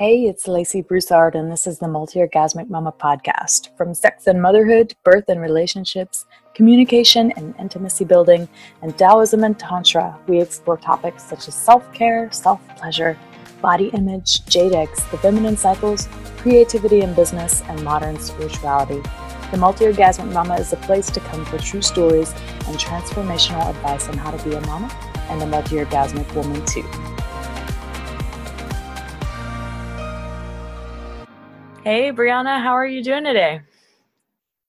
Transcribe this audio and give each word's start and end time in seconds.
Hey, 0.00 0.22
it's 0.22 0.48
Lacey 0.48 0.80
Broussard, 0.80 1.34
and 1.34 1.52
this 1.52 1.66
is 1.66 1.78
the 1.78 1.86
Multi 1.86 2.20
Orgasmic 2.20 2.70
Mama 2.70 2.90
podcast. 2.90 3.76
From 3.76 3.92
sex 3.92 4.26
and 4.28 4.40
motherhood, 4.40 4.94
birth 5.04 5.28
and 5.28 5.42
relationships, 5.42 6.24
communication 6.54 7.32
and 7.32 7.54
intimacy 7.58 8.06
building, 8.06 8.48
and 8.80 8.96
Taoism 8.96 9.44
and 9.44 9.58
Tantra, 9.58 10.18
we 10.26 10.40
explore 10.40 10.78
topics 10.78 11.22
such 11.24 11.48
as 11.48 11.54
self 11.54 11.92
care, 11.92 12.32
self 12.32 12.66
pleasure, 12.78 13.14
body 13.60 13.88
image, 13.88 14.42
jade 14.46 14.72
eggs, 14.72 15.04
the 15.10 15.18
feminine 15.18 15.58
cycles, 15.58 16.08
creativity 16.38 17.02
in 17.02 17.12
business, 17.12 17.60
and 17.68 17.84
modern 17.84 18.18
spirituality. 18.18 19.02
The 19.50 19.58
Multi 19.58 19.84
Orgasmic 19.84 20.32
Mama 20.32 20.54
is 20.54 20.72
a 20.72 20.76
place 20.76 21.10
to 21.10 21.20
come 21.20 21.44
for 21.44 21.58
true 21.58 21.82
stories 21.82 22.32
and 22.66 22.78
transformational 22.78 23.68
advice 23.68 24.08
on 24.08 24.16
how 24.16 24.30
to 24.30 24.42
be 24.48 24.54
a 24.54 24.62
mama 24.62 24.90
and 25.28 25.42
a 25.42 25.46
multi 25.46 25.76
orgasmic 25.76 26.34
woman, 26.34 26.64
too. 26.64 27.09
Hey, 31.82 32.12
Brianna, 32.12 32.62
how 32.62 32.72
are 32.72 32.86
you 32.86 33.02
doing 33.02 33.24
today? 33.24 33.62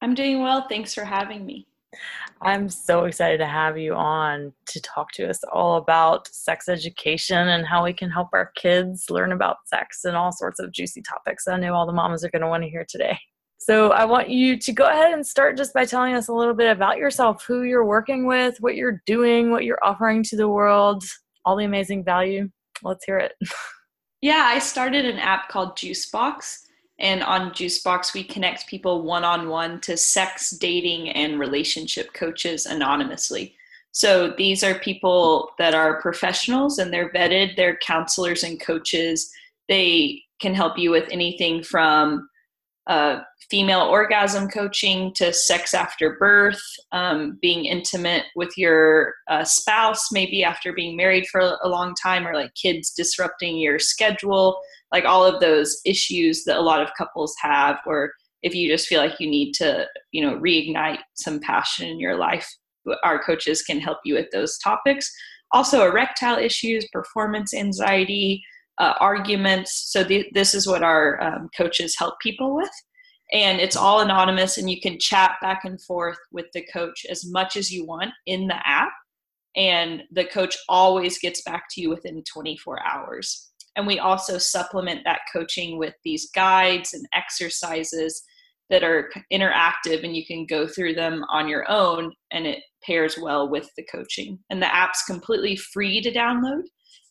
I'm 0.01 0.15
doing 0.15 0.41
well. 0.41 0.65
Thanks 0.69 0.93
for 0.93 1.03
having 1.03 1.45
me. 1.45 1.67
I'm 2.41 2.69
so 2.69 3.03
excited 3.03 3.39
to 3.39 3.47
have 3.47 3.77
you 3.77 3.93
on 3.95 4.53
to 4.67 4.81
talk 4.81 5.11
to 5.15 5.29
us 5.29 5.43
all 5.51 5.75
about 5.75 6.29
sex 6.29 6.69
education 6.69 7.49
and 7.49 7.67
how 7.67 7.83
we 7.83 7.91
can 7.91 8.09
help 8.09 8.29
our 8.31 8.53
kids 8.55 9.09
learn 9.09 9.33
about 9.33 9.57
sex 9.65 10.05
and 10.05 10.15
all 10.15 10.31
sorts 10.31 10.61
of 10.61 10.71
juicy 10.71 11.01
topics 11.01 11.49
I 11.49 11.57
know 11.57 11.73
all 11.73 11.85
the 11.85 11.91
mamas 11.91 12.23
are 12.23 12.29
going 12.29 12.43
to 12.43 12.47
want 12.47 12.63
to 12.63 12.69
hear 12.69 12.85
today. 12.87 13.19
So, 13.59 13.91
I 13.91 14.05
want 14.05 14.29
you 14.29 14.57
to 14.57 14.71
go 14.71 14.85
ahead 14.85 15.11
and 15.11 15.27
start 15.27 15.57
just 15.57 15.73
by 15.73 15.83
telling 15.83 16.13
us 16.13 16.29
a 16.29 16.33
little 16.33 16.53
bit 16.53 16.71
about 16.71 16.97
yourself, 16.97 17.43
who 17.43 17.63
you're 17.63 17.85
working 17.85 18.25
with, 18.25 18.55
what 18.61 18.75
you're 18.75 19.03
doing, 19.05 19.51
what 19.51 19.65
you're 19.65 19.83
offering 19.83 20.23
to 20.23 20.37
the 20.37 20.47
world, 20.47 21.03
all 21.43 21.57
the 21.57 21.65
amazing 21.65 22.05
value. 22.05 22.49
Let's 22.81 23.03
hear 23.03 23.17
it. 23.17 23.33
Yeah, 24.23 24.43
I 24.45 24.59
started 24.59 25.05
an 25.05 25.17
app 25.17 25.49
called 25.49 25.75
Juicebox 25.75 26.59
and 27.01 27.23
on 27.23 27.51
Juicebox, 27.51 28.13
we 28.13 28.23
connect 28.23 28.67
people 28.67 29.01
one 29.01 29.23
on 29.23 29.49
one 29.49 29.81
to 29.81 29.97
sex, 29.97 30.51
dating, 30.51 31.09
and 31.09 31.39
relationship 31.39 32.13
coaches 32.13 32.65
anonymously. 32.65 33.55
So 33.91 34.33
these 34.37 34.63
are 34.63 34.75
people 34.75 35.51
that 35.57 35.73
are 35.73 36.01
professionals 36.01 36.77
and 36.77 36.93
they're 36.93 37.11
vetted, 37.11 37.55
they're 37.55 37.77
counselors 37.77 38.43
and 38.43 38.61
coaches. 38.61 39.29
They 39.67 40.21
can 40.39 40.53
help 40.53 40.77
you 40.77 40.91
with 40.91 41.09
anything 41.11 41.63
from 41.63 42.29
uh, 42.87 43.19
female 43.49 43.81
orgasm 43.81 44.47
coaching 44.47 45.13
to 45.15 45.33
sex 45.33 45.73
after 45.73 46.15
birth, 46.17 46.61
um, 46.91 47.37
being 47.41 47.65
intimate 47.65 48.23
with 48.35 48.57
your 48.57 49.15
uh, 49.27 49.43
spouse, 49.43 50.11
maybe 50.11 50.43
after 50.43 50.71
being 50.71 50.95
married 50.95 51.27
for 51.27 51.57
a 51.61 51.67
long 51.67 51.93
time, 52.01 52.27
or 52.27 52.33
like 52.33 52.53
kids 52.55 52.91
disrupting 52.91 53.57
your 53.57 53.77
schedule, 53.77 54.59
like 54.91 55.05
all 55.05 55.25
of 55.25 55.39
those 55.39 55.79
issues 55.85 56.43
that 56.45 56.57
a 56.57 56.61
lot 56.61 56.81
of 56.81 56.93
couples 56.97 57.35
have, 57.41 57.79
or 57.85 58.11
if 58.43 58.53
you 58.55 58.69
just 58.69 58.87
feel 58.87 59.01
like 59.01 59.19
you 59.19 59.29
need 59.29 59.53
to, 59.53 59.85
you 60.11 60.25
know, 60.25 60.37
reignite 60.37 60.99
some 61.15 61.39
passion 61.39 61.87
in 61.87 61.99
your 61.99 62.17
life, 62.17 62.47
our 63.03 63.21
coaches 63.23 63.61
can 63.61 63.79
help 63.79 63.99
you 64.03 64.15
with 64.15 64.29
those 64.31 64.57
topics. 64.57 65.11
Also, 65.51 65.85
erectile 65.85 66.37
issues, 66.37 66.87
performance 66.91 67.53
anxiety, 67.53 68.41
uh, 68.79 68.93
arguments. 68.99 69.91
So, 69.91 70.03
th- 70.03 70.31
this 70.33 70.53
is 70.53 70.67
what 70.67 70.81
our 70.81 71.21
um, 71.21 71.49
coaches 71.55 71.95
help 71.97 72.19
people 72.21 72.55
with 72.55 72.71
and 73.31 73.61
it's 73.61 73.75
all 73.75 74.01
anonymous 74.01 74.57
and 74.57 74.69
you 74.69 74.79
can 74.81 74.99
chat 74.99 75.35
back 75.41 75.63
and 75.63 75.81
forth 75.81 76.17
with 76.31 76.47
the 76.53 76.65
coach 76.73 77.05
as 77.09 77.25
much 77.25 77.55
as 77.55 77.71
you 77.71 77.85
want 77.85 78.11
in 78.25 78.47
the 78.47 78.67
app 78.67 78.91
and 79.55 80.03
the 80.11 80.25
coach 80.25 80.55
always 80.69 81.19
gets 81.19 81.41
back 81.43 81.63
to 81.69 81.81
you 81.81 81.89
within 81.89 82.23
24 82.31 82.85
hours 82.85 83.50
and 83.75 83.87
we 83.87 83.99
also 83.99 84.37
supplement 84.37 85.01
that 85.05 85.21
coaching 85.31 85.77
with 85.77 85.93
these 86.03 86.29
guides 86.31 86.93
and 86.93 87.05
exercises 87.13 88.23
that 88.69 88.83
are 88.83 89.09
interactive 89.31 90.03
and 90.03 90.15
you 90.15 90.25
can 90.25 90.45
go 90.45 90.67
through 90.67 90.93
them 90.93 91.23
on 91.29 91.47
your 91.47 91.69
own 91.69 92.13
and 92.31 92.47
it 92.47 92.59
pairs 92.83 93.17
well 93.21 93.49
with 93.49 93.69
the 93.75 93.85
coaching 93.91 94.39
and 94.49 94.61
the 94.61 94.73
app's 94.73 95.03
completely 95.03 95.55
free 95.55 96.01
to 96.01 96.11
download 96.11 96.61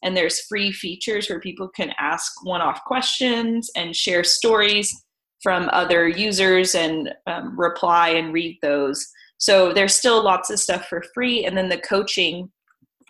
and 0.02 0.16
there's 0.16 0.40
free 0.46 0.72
features 0.72 1.28
where 1.28 1.40
people 1.40 1.68
can 1.68 1.92
ask 1.98 2.32
one-off 2.44 2.82
questions 2.84 3.70
and 3.76 3.94
share 3.94 4.24
stories 4.24 5.04
from 5.42 5.68
other 5.72 6.08
users 6.08 6.74
and 6.74 7.10
um, 7.26 7.58
reply 7.58 8.10
and 8.10 8.32
read 8.32 8.58
those. 8.62 9.06
So 9.38 9.72
there's 9.72 9.94
still 9.94 10.22
lots 10.22 10.50
of 10.50 10.58
stuff 10.58 10.86
for 10.86 11.02
free. 11.14 11.44
And 11.44 11.56
then 11.56 11.68
the 11.68 11.78
coaching, 11.78 12.50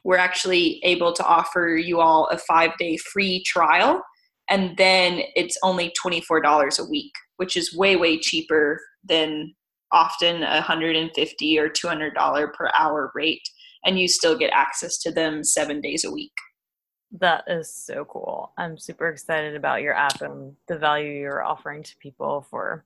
we're 0.04 0.16
actually 0.16 0.80
able 0.82 1.12
to 1.12 1.24
offer 1.24 1.76
you 1.76 2.00
all 2.00 2.26
a 2.28 2.38
five 2.38 2.70
day 2.78 2.96
free 2.96 3.42
trial. 3.44 4.02
And 4.48 4.76
then 4.76 5.22
it's 5.36 5.56
only 5.62 5.92
$24 6.04 6.78
a 6.78 6.90
week, 6.90 7.12
which 7.36 7.56
is 7.56 7.76
way, 7.76 7.96
way 7.96 8.18
cheaper 8.18 8.80
than 9.04 9.54
often 9.92 10.42
a 10.42 10.56
150 10.56 11.58
or 11.58 11.68
$200 11.68 12.52
per 12.54 12.70
hour 12.76 13.12
rate. 13.14 13.42
And 13.84 13.98
you 13.98 14.08
still 14.08 14.36
get 14.36 14.52
access 14.52 14.98
to 14.98 15.12
them 15.12 15.44
seven 15.44 15.80
days 15.80 16.04
a 16.04 16.10
week. 16.10 16.32
That 17.18 17.44
is 17.46 17.74
so 17.74 18.04
cool. 18.04 18.52
I'm 18.56 18.78
super 18.78 19.08
excited 19.08 19.56
about 19.56 19.82
your 19.82 19.94
app 19.94 20.20
and 20.22 20.54
the 20.68 20.78
value 20.78 21.12
you're 21.12 21.42
offering 21.42 21.82
to 21.82 21.96
people 21.98 22.46
for 22.50 22.84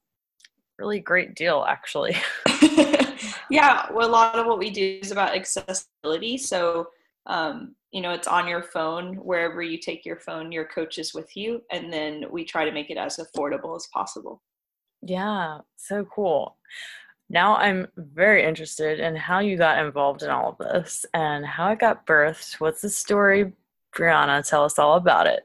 really 0.79 1.01
great 1.01 1.35
deal 1.35 1.65
actually. 1.69 2.17
yeah, 3.51 3.87
well, 3.93 4.09
a 4.09 4.11
lot 4.11 4.39
of 4.39 4.47
what 4.47 4.59
we 4.59 4.71
do 4.71 4.99
is 5.03 5.11
about 5.11 5.35
accessibility. 5.35 6.39
So, 6.39 6.89
um, 7.27 7.75
you 7.91 8.01
know, 8.01 8.13
it's 8.13 8.29
on 8.29 8.49
your 8.49 8.63
phone 8.63 9.17
wherever 9.17 9.63
you 9.63 9.79
take 9.79 10.05
your 10.05 10.19
phone, 10.19 10.53
your 10.53 10.65
coach 10.65 10.99
is 10.99 11.15
with 11.15 11.37
you, 11.37 11.63
and 11.71 11.93
then 11.93 12.25
we 12.31 12.45
try 12.45 12.65
to 12.65 12.73
make 12.73 12.91
it 12.91 12.97
as 12.97 13.19
affordable 13.19 13.77
as 13.77 13.87
possible. 13.93 14.43
Yeah, 15.03 15.59
so 15.77 16.05
cool. 16.05 16.57
Now 17.31 17.57
I'm 17.57 17.89
very 17.97 18.45
interested 18.45 19.01
in 19.01 19.17
how 19.17 19.39
you 19.39 19.57
got 19.57 19.85
involved 19.85 20.23
in 20.23 20.31
all 20.31 20.51
of 20.51 20.59
this 20.59 21.07
and 21.15 21.45
how 21.47 21.71
it 21.73 21.79
got 21.79 22.07
birthed. 22.07 22.61
What's 22.61 22.83
the 22.83 22.91
story 22.91 23.53
Brianna, 23.95 24.47
tell 24.47 24.65
us 24.65 24.79
all 24.79 24.97
about 24.97 25.27
it. 25.27 25.43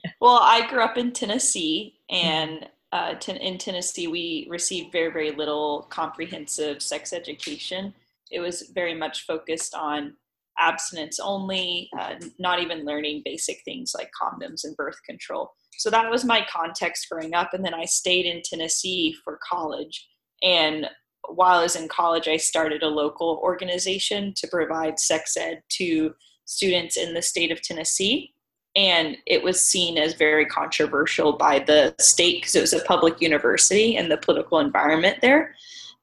well, 0.20 0.40
I 0.42 0.66
grew 0.68 0.82
up 0.82 0.96
in 0.96 1.12
Tennessee, 1.12 2.00
and 2.10 2.66
uh, 2.92 3.14
in 3.28 3.58
Tennessee, 3.58 4.06
we 4.06 4.46
received 4.48 4.92
very, 4.92 5.12
very 5.12 5.30
little 5.32 5.86
comprehensive 5.90 6.82
sex 6.82 7.12
education. 7.12 7.92
It 8.30 8.40
was 8.40 8.70
very 8.74 8.94
much 8.94 9.26
focused 9.26 9.74
on 9.74 10.14
abstinence 10.58 11.18
only, 11.20 11.88
uh, 11.98 12.14
not 12.38 12.60
even 12.60 12.84
learning 12.84 13.22
basic 13.24 13.62
things 13.64 13.92
like 13.96 14.10
condoms 14.20 14.64
and 14.64 14.76
birth 14.76 15.02
control. 15.04 15.52
So 15.78 15.90
that 15.90 16.10
was 16.10 16.24
my 16.24 16.44
context 16.50 17.06
growing 17.10 17.34
up. 17.34 17.54
And 17.54 17.64
then 17.64 17.74
I 17.74 17.84
stayed 17.84 18.26
in 18.26 18.42
Tennessee 18.44 19.14
for 19.24 19.38
college. 19.48 20.08
And 20.42 20.88
while 21.28 21.58
I 21.58 21.62
was 21.62 21.76
in 21.76 21.88
college, 21.88 22.26
I 22.26 22.36
started 22.36 22.82
a 22.82 22.88
local 22.88 23.40
organization 23.42 24.34
to 24.36 24.48
provide 24.48 24.98
sex 24.98 25.36
ed 25.36 25.62
to 25.70 26.14
students 26.44 26.96
in 26.96 27.14
the 27.14 27.22
state 27.22 27.52
of 27.52 27.62
Tennessee. 27.62 28.34
And 28.74 29.16
it 29.26 29.42
was 29.42 29.60
seen 29.60 29.98
as 29.98 30.14
very 30.14 30.46
controversial 30.46 31.32
by 31.32 31.58
the 31.60 31.94
state 31.98 32.40
because 32.40 32.56
it 32.56 32.60
was 32.60 32.72
a 32.72 32.84
public 32.84 33.20
university 33.20 33.96
and 33.96 34.10
the 34.10 34.16
political 34.16 34.58
environment 34.58 35.18
there. 35.20 35.54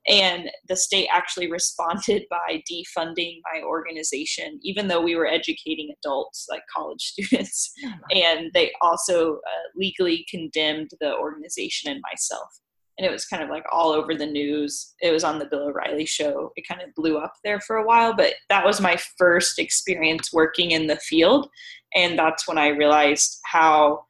And 0.07 0.49
the 0.67 0.75
state 0.75 1.07
actually 1.11 1.49
responded 1.51 2.25
by 2.29 2.63
defunding 2.71 3.39
my 3.53 3.61
organization, 3.63 4.59
even 4.63 4.88
though 4.88 5.01
we 5.01 5.16
were 5.16 5.27
educating 5.27 5.93
adults, 5.99 6.47
like 6.49 6.63
college 6.75 7.01
students. 7.01 7.71
And 8.11 8.51
they 8.53 8.71
also 8.81 9.35
uh, 9.35 9.67
legally 9.75 10.25
condemned 10.29 10.91
the 10.99 11.16
organization 11.16 11.91
and 11.91 12.01
myself 12.01 12.59
and 12.97 13.05
it 13.05 13.11
was 13.11 13.25
kind 13.25 13.43
of 13.43 13.49
like 13.49 13.66
all 13.71 13.91
over 13.91 14.16
the 14.16 14.25
news. 14.25 14.93
It 15.01 15.11
was 15.11 15.23
on 15.23 15.38
the 15.38 15.45
Bill 15.45 15.67
O'Reilly 15.67 16.05
show. 16.05 16.51
It 16.55 16.67
kind 16.67 16.81
of 16.81 16.93
blew 16.95 17.17
up 17.17 17.33
there 17.43 17.59
for 17.59 17.77
a 17.77 17.85
while, 17.85 18.16
but 18.16 18.33
that 18.49 18.66
was 18.66 18.79
my 18.79 18.97
first 19.17 19.59
experience 19.59 20.31
working 20.31 20.72
in 20.72 20.87
the 20.87 20.95
field. 20.97 21.49
And 21.93 22.17
that's 22.17 22.47
when 22.47 22.57
I 22.57 22.67
realized 22.67 23.39
how 23.45 24.05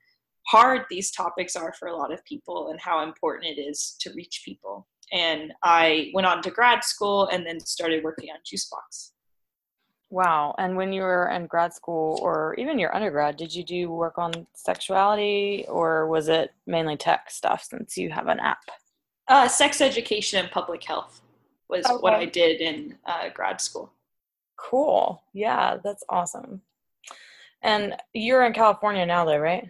hard 0.47 0.83
these 0.89 1.12
topics 1.12 1.56
are 1.56 1.74
for 1.80 1.88
a 1.88 1.95
lot 1.95 2.13
of 2.13 2.24
people 2.25 2.69
and 2.69 2.80
how 2.80 3.03
important 3.03 3.57
it 3.57 3.59
is 3.59 3.95
to 4.01 4.13
reach 4.13 4.44
people. 4.45 4.88
And 5.12 5.54
I 5.63 6.12
went 6.13 6.28
on 6.28 6.42
to 6.44 6.52
grad 6.52 6.84
school 6.84 7.28
and 7.28 7.46
then 7.46 7.60
started 7.60 8.04
working 8.04 8.30
on 8.30 8.38
Juicebox. 8.46 9.12
Wow. 10.10 10.56
And 10.57 10.78
when 10.78 10.94
you 10.94 11.02
were 11.02 11.30
in 11.30 11.48
grad 11.48 11.74
school 11.74 12.19
or 12.22 12.56
even 12.57 12.80
your 12.80 12.96
undergrad, 12.96 13.38
did 13.38 13.54
you 13.54 13.63
do 13.63 13.90
work 13.92 14.18
on 14.18 14.48
sexuality 14.54 15.66
or 15.68 16.07
was 16.07 16.30
it 16.30 16.54
mainly 16.68 16.96
tech 16.96 17.30
stuff 17.30 17.63
since 17.63 17.98
you 17.98 18.10
have 18.12 18.28
an 18.28 18.40
app? 18.40 18.63
Uh, 19.28 19.48
sex 19.48 19.81
education 19.81 20.40
and 20.40 20.52
public 20.52 20.84
health 20.84 21.22
was 21.69 21.86
okay. 21.86 21.96
what 21.96 22.13
I 22.13 22.25
did 22.25 22.62
in 22.62 22.98
uh, 23.06 23.30
grad 23.34 23.60
school. 23.60 23.92
Cool. 24.57 25.22
Yeah, 25.34 25.78
that's 25.84 26.04
awesome. 26.10 26.62
And 27.62 27.96
you're 28.13 28.46
in 28.46 28.54
California 28.54 29.06
now, 29.06 29.25
though, 29.25 29.40
right? 29.40 29.69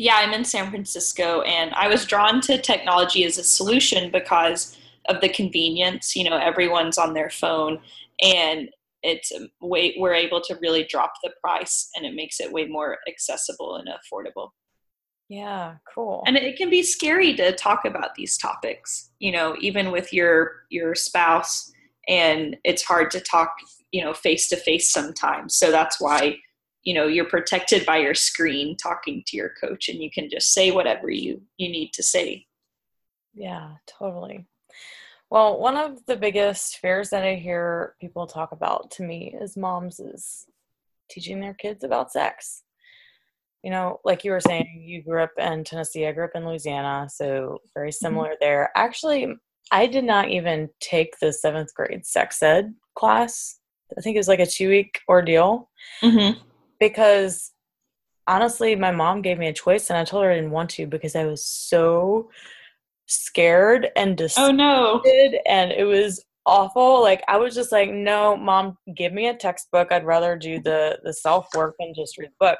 Yeah, 0.00 0.14
I'm 0.16 0.32
in 0.32 0.44
San 0.46 0.70
Francisco, 0.70 1.42
and 1.42 1.74
I 1.74 1.86
was 1.86 2.06
drawn 2.06 2.40
to 2.42 2.56
technology 2.56 3.22
as 3.24 3.36
a 3.36 3.44
solution 3.44 4.10
because 4.10 4.78
of 5.10 5.20
the 5.20 5.28
convenience. 5.28 6.16
You 6.16 6.24
know, 6.24 6.38
everyone's 6.38 6.96
on 6.96 7.12
their 7.12 7.28
phone, 7.28 7.80
and 8.22 8.70
it's 9.02 9.30
um, 9.30 9.50
way 9.60 9.94
we're 9.98 10.14
able 10.14 10.40
to 10.40 10.56
really 10.62 10.84
drop 10.84 11.12
the 11.22 11.30
price 11.42 11.90
and 11.94 12.06
it 12.06 12.14
makes 12.14 12.40
it 12.40 12.50
way 12.50 12.66
more 12.66 12.96
accessible 13.06 13.76
and 13.76 13.88
affordable 13.88 14.50
Yeah, 15.28 15.74
cool. 15.94 16.22
And 16.26 16.34
it 16.36 16.56
can 16.56 16.70
be 16.70 16.82
scary 16.82 17.34
to 17.34 17.52
talk 17.52 17.84
about 17.84 18.14
these 18.14 18.38
topics, 18.38 19.10
you 19.18 19.32
know, 19.32 19.54
even 19.60 19.90
with 19.90 20.14
your 20.14 20.64
your 20.70 20.94
spouse 20.94 21.70
and 22.08 22.56
it's 22.64 22.82
hard 22.82 23.10
to 23.10 23.20
talk, 23.20 23.52
you 23.92 24.02
know, 24.02 24.14
face 24.14 24.48
to 24.48 24.56
face 24.56 24.90
sometimes. 24.90 25.54
So 25.56 25.70
that's 25.70 26.00
why, 26.00 26.38
you 26.82 26.94
know, 26.94 27.06
you're 27.06 27.26
protected 27.26 27.84
by 27.84 27.98
your 27.98 28.14
screen 28.14 28.76
talking 28.76 29.22
to 29.26 29.36
your 29.36 29.52
coach 29.60 29.88
and 29.88 30.02
you 30.02 30.10
can 30.10 30.30
just 30.30 30.52
say 30.52 30.70
whatever 30.70 31.10
you 31.10 31.42
you 31.56 31.68
need 31.68 31.92
to 31.94 32.02
say. 32.02 32.46
Yeah, 33.34 33.74
totally. 33.86 34.46
Well, 35.30 35.60
one 35.60 35.76
of 35.76 36.04
the 36.06 36.16
biggest 36.16 36.78
fears 36.78 37.10
that 37.10 37.22
I 37.22 37.36
hear 37.36 37.94
people 38.00 38.26
talk 38.26 38.52
about 38.52 38.90
to 38.92 39.04
me 39.04 39.34
is 39.40 39.56
moms 39.56 40.00
is 40.00 40.46
teaching 41.08 41.40
their 41.40 41.54
kids 41.54 41.84
about 41.84 42.10
sex 42.10 42.64
you 43.62 43.70
know, 43.70 44.00
like 44.04 44.24
you 44.24 44.30
were 44.30 44.40
saying, 44.40 44.82
you 44.84 45.02
grew 45.02 45.22
up 45.22 45.32
in 45.36 45.64
Tennessee. 45.64 46.06
I 46.06 46.12
grew 46.12 46.24
up 46.24 46.30
in 46.34 46.46
Louisiana, 46.46 47.08
so 47.10 47.58
very 47.74 47.90
mm-hmm. 47.90 48.06
similar 48.06 48.28
mm-hmm. 48.30 48.36
there. 48.40 48.70
Actually, 48.74 49.34
I 49.70 49.86
did 49.86 50.04
not 50.04 50.30
even 50.30 50.70
take 50.80 51.18
the 51.20 51.32
seventh 51.32 51.74
grade 51.74 52.06
sex 52.06 52.42
ed 52.42 52.74
class. 52.94 53.58
I 53.96 54.00
think 54.00 54.14
it 54.14 54.20
was 54.20 54.28
like 54.28 54.40
a 54.40 54.46
two 54.46 54.68
week 54.68 55.00
ordeal 55.08 55.68
mm-hmm. 56.02 56.38
Because 56.80 57.52
honestly, 58.26 58.74
my 58.74 58.90
mom 58.90 59.22
gave 59.22 59.38
me 59.38 59.48
a 59.48 59.52
choice 59.52 59.90
and 59.90 59.98
I 59.98 60.04
told 60.04 60.24
her 60.24 60.30
I 60.30 60.36
didn't 60.36 60.50
want 60.50 60.70
to 60.70 60.86
because 60.86 61.14
I 61.14 61.26
was 61.26 61.46
so 61.46 62.30
scared 63.06 63.88
and 63.96 64.16
disgusted. 64.16 64.54
Oh 64.54 64.56
no. 64.56 65.02
And 65.46 65.72
it 65.72 65.84
was 65.84 66.24
awful. 66.46 67.00
Like 67.02 67.22
I 67.28 67.36
was 67.36 67.54
just 67.54 67.72
like, 67.72 67.90
no, 67.90 68.36
mom, 68.36 68.76
give 68.96 69.12
me 69.12 69.28
a 69.28 69.36
textbook. 69.36 69.92
I'd 69.92 70.06
rather 70.06 70.36
do 70.36 70.60
the 70.60 70.98
the 71.04 71.12
self 71.12 71.48
work 71.54 71.74
than 71.78 71.94
just 71.94 72.18
read 72.18 72.30
the 72.30 72.46
book, 72.46 72.58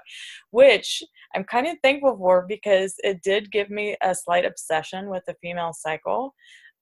which 0.50 1.02
I'm 1.34 1.44
kind 1.44 1.66
of 1.66 1.76
thankful 1.82 2.16
for 2.16 2.44
because 2.46 2.94
it 2.98 3.22
did 3.22 3.52
give 3.52 3.70
me 3.70 3.96
a 4.02 4.14
slight 4.14 4.44
obsession 4.44 5.08
with 5.08 5.22
the 5.26 5.36
female 5.40 5.72
cycle 5.72 6.34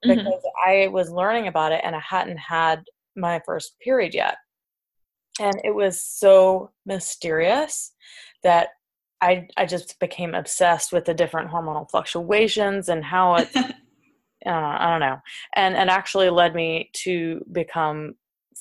mm-hmm. 0.05 0.17
because 0.17 0.43
mm-hmm. 0.43 0.70
I 0.70 0.88
was 0.88 1.11
learning 1.11 1.49
about 1.49 1.73
it 1.73 1.82
and 1.85 1.94
I 1.94 2.02
hadn't 2.06 2.38
had 2.38 2.82
my 3.17 3.40
first 3.44 3.79
period 3.81 4.14
yet. 4.14 4.37
And 5.40 5.61
it 5.64 5.75
was 5.75 6.00
so 6.00 6.70
mysterious 6.87 7.93
that 8.43 8.69
I 9.20 9.49
I 9.56 9.67
just 9.67 9.99
became 9.99 10.35
obsessed 10.35 10.93
with 10.93 11.05
the 11.05 11.14
different 11.14 11.50
hormonal 11.50 11.90
fluctuations 11.90 12.88
and 12.88 13.05
how 13.05 13.37
it 13.37 13.49
uh, 13.56 14.50
I 14.50 14.90
don't 14.90 15.00
know, 15.00 15.19
and 15.55 15.76
and 15.76 15.90
actually 15.90 16.31
led 16.31 16.55
me 16.55 16.90
to 17.05 17.44
become 17.52 18.14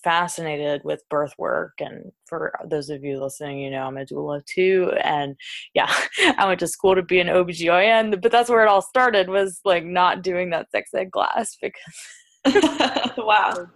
fascinated 0.03 0.81
with 0.83 1.07
birth 1.09 1.33
work. 1.37 1.73
And 1.79 2.11
for 2.25 2.53
those 2.65 2.89
of 2.89 3.03
you 3.03 3.21
listening, 3.21 3.59
you 3.59 3.69
know 3.69 3.83
I'm 3.83 3.97
a 3.97 4.05
doula 4.05 4.45
too, 4.45 4.91
and 5.03 5.35
yeah, 5.73 5.91
I 6.37 6.45
went 6.47 6.59
to 6.61 6.67
school 6.67 6.95
to 6.95 7.03
be 7.03 7.19
an 7.19 7.27
OBGYN, 7.27 8.21
but 8.21 8.31
that's 8.31 8.49
where 8.49 8.63
it 8.63 8.69
all 8.69 8.81
started 8.81 9.29
was 9.29 9.59
like 9.65 9.85
not 9.85 10.23
doing 10.23 10.49
that 10.51 10.71
sex 10.71 10.91
ed 10.93 11.11
class 11.11 11.55
because 11.61 11.81
wow. 13.17 13.67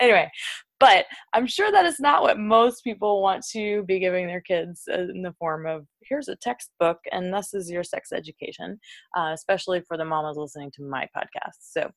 Anyway, 0.00 0.30
but 0.80 1.04
I'm 1.34 1.46
sure 1.46 1.70
that 1.70 1.84
is 1.84 2.00
not 2.00 2.22
what 2.22 2.38
most 2.38 2.82
people 2.82 3.20
want 3.20 3.44
to 3.52 3.84
be 3.84 4.00
giving 4.00 4.26
their 4.26 4.40
kids 4.40 4.84
in 4.88 5.20
the 5.20 5.34
form 5.38 5.66
of 5.66 5.86
here's 6.02 6.28
a 6.28 6.36
textbook 6.36 6.98
and 7.12 7.32
this 7.32 7.52
is 7.52 7.70
your 7.70 7.84
sex 7.84 8.12
education, 8.12 8.80
uh, 9.16 9.30
especially 9.34 9.82
for 9.86 9.98
the 9.98 10.04
mamas 10.06 10.38
listening 10.38 10.70
to 10.72 10.82
my 10.82 11.06
podcast. 11.14 11.58
So 11.60 11.90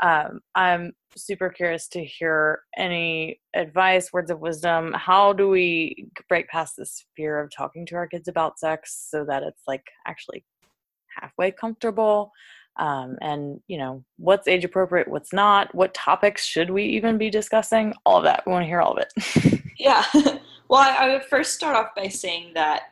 um, 0.00 0.40
I'm 0.54 0.92
super 1.16 1.50
curious 1.50 1.88
to 1.88 2.04
hear 2.04 2.60
any 2.78 3.40
advice, 3.54 4.12
words 4.12 4.30
of 4.30 4.38
wisdom. 4.38 4.94
How 4.96 5.32
do 5.32 5.48
we 5.48 6.08
break 6.28 6.48
past 6.48 6.74
this 6.78 7.04
fear 7.16 7.40
of 7.40 7.50
talking 7.50 7.84
to 7.86 7.96
our 7.96 8.06
kids 8.06 8.28
about 8.28 8.60
sex 8.60 9.08
so 9.10 9.24
that 9.24 9.42
it's 9.42 9.62
like 9.66 9.84
actually 10.06 10.44
halfway 11.20 11.50
comfortable? 11.50 12.30
Um, 12.76 13.18
and 13.20 13.60
you 13.66 13.78
know 13.78 14.04
what's 14.16 14.48
age 14.48 14.64
appropriate 14.64 15.08
what's 15.08 15.32
not 15.32 15.74
what 15.74 15.92
topics 15.94 16.44
should 16.44 16.70
we 16.70 16.84
even 16.84 17.18
be 17.18 17.30
discussing 17.30 17.94
all 18.04 18.18
of 18.18 18.24
that. 18.24 18.42
We 18.46 18.52
want 18.52 18.62
to 18.62 18.68
hear 18.68 18.80
all 18.80 18.96
of 18.96 18.98
it. 18.98 19.60
Yeah. 19.78 20.04
Well 20.68 20.82
I, 20.82 21.06
I 21.06 21.12
would 21.12 21.24
first 21.24 21.54
start 21.54 21.74
off 21.74 21.96
by 21.96 22.06
saying 22.06 22.52
that 22.54 22.82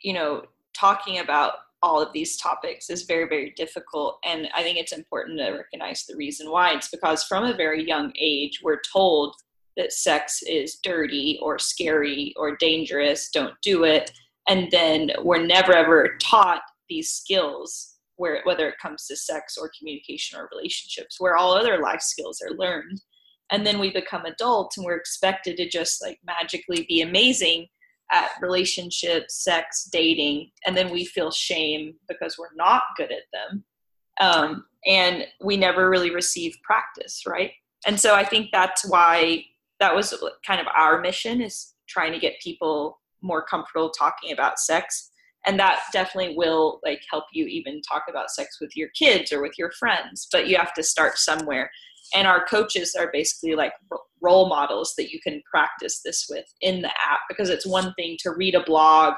you 0.00 0.14
know 0.14 0.44
talking 0.74 1.18
about 1.18 1.54
all 1.82 2.00
of 2.00 2.10
these 2.14 2.38
topics 2.38 2.88
is 2.88 3.02
very 3.02 3.28
very 3.28 3.50
difficult 3.50 4.18
and 4.24 4.48
i 4.54 4.62
think 4.62 4.78
it's 4.78 4.92
important 4.92 5.38
to 5.38 5.50
recognize 5.50 6.06
the 6.06 6.16
reason 6.16 6.50
why. 6.50 6.72
It's 6.72 6.88
because 6.88 7.24
from 7.24 7.44
a 7.44 7.54
very 7.54 7.86
young 7.86 8.14
age 8.18 8.60
we're 8.64 8.80
told 8.90 9.34
that 9.76 9.92
sex 9.92 10.42
is 10.46 10.76
dirty 10.82 11.38
or 11.42 11.58
scary 11.58 12.32
or 12.38 12.56
dangerous 12.56 13.28
don't 13.28 13.60
do 13.60 13.84
it 13.84 14.10
and 14.48 14.70
then 14.70 15.10
we're 15.22 15.44
never 15.44 15.74
ever 15.74 16.16
taught 16.18 16.62
these 16.88 17.10
skills 17.10 17.91
where 18.22 18.40
whether 18.44 18.68
it 18.68 18.78
comes 18.80 19.04
to 19.06 19.16
sex 19.16 19.58
or 19.58 19.72
communication 19.76 20.38
or 20.38 20.48
relationships 20.52 21.16
where 21.18 21.36
all 21.36 21.52
other 21.52 21.78
life 21.78 22.00
skills 22.00 22.40
are 22.40 22.56
learned. 22.56 23.02
And 23.50 23.66
then 23.66 23.80
we 23.80 23.90
become 23.90 24.24
adults 24.26 24.76
and 24.76 24.86
we're 24.86 24.96
expected 24.96 25.56
to 25.56 25.68
just 25.68 26.00
like 26.00 26.20
magically 26.24 26.86
be 26.88 27.00
amazing 27.00 27.66
at 28.12 28.30
relationships 28.40 29.42
sex 29.42 29.88
dating 29.92 30.52
and 30.64 30.76
then 30.76 30.92
we 30.92 31.04
feel 31.04 31.32
shame 31.32 31.94
because 32.08 32.38
we're 32.38 32.54
not 32.54 32.82
good 32.96 33.10
at 33.10 33.26
them. 33.32 33.64
Um, 34.20 34.66
and 34.86 35.26
we 35.42 35.56
never 35.56 35.90
really 35.90 36.14
receive 36.14 36.54
practice 36.62 37.24
right? 37.26 37.50
And 37.86 37.98
so 37.98 38.14
i 38.14 38.24
think 38.24 38.50
that's 38.52 38.88
why 38.88 39.44
that 39.80 39.96
was 39.96 40.14
kind 40.46 40.60
of 40.60 40.68
our 40.76 41.00
mission 41.00 41.40
is 41.40 41.74
trying 41.88 42.12
to 42.12 42.20
get 42.20 42.40
people 42.40 43.00
more 43.20 43.42
comfortable 43.42 43.90
talking 43.90 44.30
about 44.32 44.60
sex 44.60 45.11
and 45.46 45.58
that 45.58 45.80
definitely 45.92 46.36
will 46.36 46.80
like 46.84 47.02
help 47.10 47.24
you 47.32 47.46
even 47.46 47.80
talk 47.82 48.04
about 48.08 48.30
sex 48.30 48.58
with 48.60 48.76
your 48.76 48.88
kids 48.90 49.32
or 49.32 49.42
with 49.42 49.58
your 49.58 49.72
friends 49.72 50.28
but 50.30 50.48
you 50.48 50.56
have 50.56 50.74
to 50.74 50.82
start 50.82 51.18
somewhere. 51.18 51.70
And 52.14 52.26
our 52.26 52.44
coaches 52.44 52.94
are 52.98 53.10
basically 53.12 53.54
like 53.54 53.72
role 54.20 54.48
models 54.48 54.94
that 54.98 55.10
you 55.10 55.20
can 55.20 55.42
practice 55.50 56.00
this 56.04 56.26
with 56.28 56.44
in 56.60 56.82
the 56.82 56.90
app 56.90 57.20
because 57.28 57.48
it's 57.48 57.66
one 57.66 57.92
thing 57.94 58.16
to 58.20 58.32
read 58.32 58.54
a 58.54 58.64
blog 58.64 59.14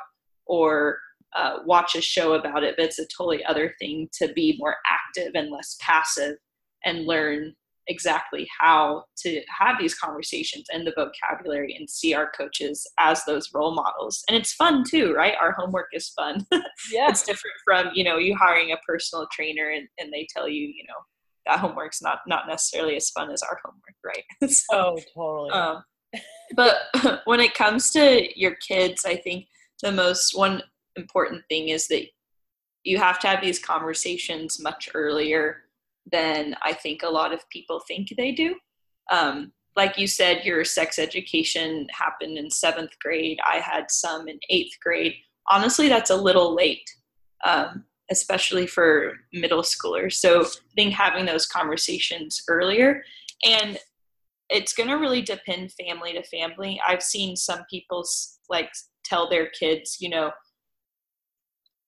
or 0.46 0.98
uh, 1.34 1.58
watch 1.64 1.96
a 1.96 2.00
show 2.00 2.34
about 2.34 2.62
it 2.62 2.74
but 2.76 2.86
it's 2.86 3.00
a 3.00 3.06
totally 3.06 3.44
other 3.44 3.74
thing 3.80 4.08
to 4.12 4.32
be 4.34 4.56
more 4.58 4.76
active 4.86 5.32
and 5.34 5.50
less 5.50 5.76
passive 5.80 6.36
and 6.84 7.06
learn 7.06 7.52
exactly 7.86 8.48
how 8.58 9.04
to 9.18 9.42
have 9.48 9.76
these 9.78 9.94
conversations 9.94 10.64
and 10.72 10.86
the 10.86 10.94
vocabulary 10.96 11.76
and 11.78 11.88
see 11.88 12.14
our 12.14 12.30
coaches 12.36 12.86
as 12.98 13.24
those 13.24 13.50
role 13.52 13.74
models. 13.74 14.22
And 14.28 14.36
it's 14.36 14.52
fun 14.54 14.84
too, 14.84 15.12
right? 15.14 15.34
Our 15.40 15.52
homework 15.52 15.88
is 15.92 16.08
fun. 16.10 16.46
Yeah. 16.90 17.08
it's 17.08 17.22
different 17.22 17.56
from, 17.64 17.90
you 17.94 18.04
know, 18.04 18.18
you 18.18 18.36
hiring 18.36 18.72
a 18.72 18.76
personal 18.86 19.26
trainer 19.32 19.70
and, 19.70 19.88
and 19.98 20.12
they 20.12 20.26
tell 20.34 20.48
you, 20.48 20.66
you 20.66 20.84
know, 20.88 20.94
that 21.46 21.58
homework's 21.58 22.02
not 22.02 22.20
not 22.26 22.46
necessarily 22.48 22.96
as 22.96 23.10
fun 23.10 23.30
as 23.30 23.42
our 23.42 23.58
homework, 23.64 23.96
right? 24.04 24.50
so, 24.50 24.64
oh, 24.72 24.98
totally. 25.14 25.50
Um, 25.50 25.84
but 26.54 26.76
when 27.24 27.40
it 27.40 27.54
comes 27.54 27.90
to 27.92 28.28
your 28.38 28.54
kids, 28.56 29.04
I 29.04 29.16
think 29.16 29.46
the 29.82 29.92
most 29.92 30.36
one 30.36 30.62
important 30.96 31.42
thing 31.48 31.68
is 31.68 31.88
that 31.88 32.06
you 32.84 32.98
have 32.98 33.18
to 33.20 33.28
have 33.28 33.40
these 33.40 33.58
conversations 33.58 34.60
much 34.60 34.90
earlier 34.94 35.63
than 36.10 36.54
I 36.62 36.72
think 36.72 37.02
a 37.02 37.10
lot 37.10 37.32
of 37.32 37.48
people 37.50 37.80
think 37.86 38.14
they 38.16 38.32
do. 38.32 38.56
Um, 39.10 39.52
like 39.76 39.98
you 39.98 40.06
said, 40.06 40.44
your 40.44 40.64
sex 40.64 40.98
education 40.98 41.86
happened 41.90 42.38
in 42.38 42.50
seventh 42.50 42.96
grade. 43.00 43.38
I 43.44 43.58
had 43.58 43.90
some 43.90 44.28
in 44.28 44.38
eighth 44.50 44.76
grade. 44.82 45.14
Honestly, 45.50 45.88
that's 45.88 46.10
a 46.10 46.16
little 46.16 46.54
late, 46.54 46.88
um, 47.44 47.84
especially 48.10 48.66
for 48.66 49.14
middle 49.32 49.62
schoolers. 49.62 50.14
So 50.14 50.42
I 50.42 50.48
think 50.76 50.94
having 50.94 51.26
those 51.26 51.46
conversations 51.46 52.42
earlier 52.48 53.02
and 53.44 53.78
it's 54.50 54.74
going 54.74 54.88
to 54.88 54.96
really 54.96 55.22
depend 55.22 55.72
family 55.72 56.12
to 56.12 56.22
family. 56.24 56.80
I've 56.86 57.02
seen 57.02 57.34
some 57.34 57.64
people 57.70 58.04
like 58.48 58.70
tell 59.04 59.28
their 59.28 59.48
kids, 59.48 59.98
you 60.00 60.08
know, 60.08 60.30